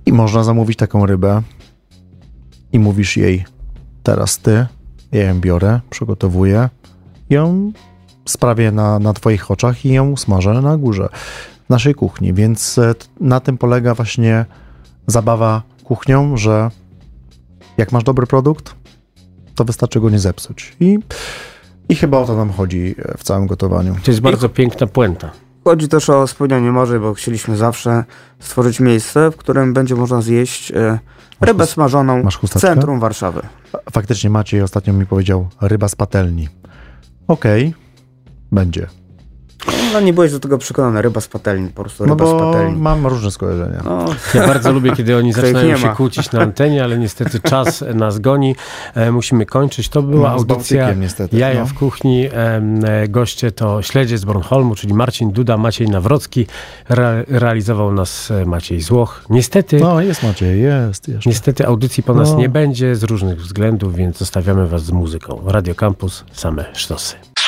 [0.05, 1.41] I można zamówić taką rybę
[2.73, 3.45] i mówisz jej,
[4.03, 4.65] teraz ty,
[5.11, 6.69] ja ją biorę, przygotowuję,
[7.29, 7.71] ją
[8.25, 11.09] sprawię na, na twoich oczach i ją smażę na górze
[11.69, 12.33] naszej kuchni.
[12.33, 14.45] Więc e, na tym polega właśnie
[15.07, 16.71] zabawa kuchnią, że
[17.77, 18.75] jak masz dobry produkt,
[19.55, 20.75] to wystarczy go nie zepsuć.
[20.79, 20.99] I,
[21.89, 23.95] i chyba o to nam chodzi e, w całym gotowaniu.
[24.03, 25.31] To jest bardzo piękna puenta.
[25.63, 28.03] Chodzi też o spełnianie marzeń, bo chcieliśmy zawsze
[28.39, 30.99] stworzyć miejsce, w którym będzie można zjeść e,
[31.41, 33.41] rybę chust- smażoną masz w centrum Warszawy.
[33.91, 36.47] Faktycznie Maciej ostatnio mi powiedział ryba z patelni.
[37.27, 37.73] Okej,
[38.51, 38.87] będzie.
[39.93, 42.39] No nie byłeś do tego przekonany, ryba z patelni, po prostu No ryba z bo
[42.39, 42.81] patelni.
[42.81, 43.81] mam różne skojarzenia.
[43.85, 48.19] No, Ja bardzo lubię, kiedy oni zaczynają się kłócić na antenie, ale niestety czas nas
[48.19, 48.55] goni.
[48.95, 49.89] E, musimy kończyć.
[49.89, 51.65] To była No, z audycja niestety, Jaja no.
[51.65, 52.27] w kuchni.
[52.31, 56.47] Em, e, Goście to śledzie z Bornholmu, czyli Marcin Duda, Maciej Nawrocki.
[56.89, 59.23] Re realizował nas e, Maciej Złoch.
[59.29, 61.29] Niestety, No jest Maciej, jest jeszcze.
[61.29, 62.37] niestety audycji po nas No.
[62.37, 65.41] nie będzie z różnych względów, więc zostawiamy was z muzyką.
[65.45, 67.15] Radio Campus, same sztosy.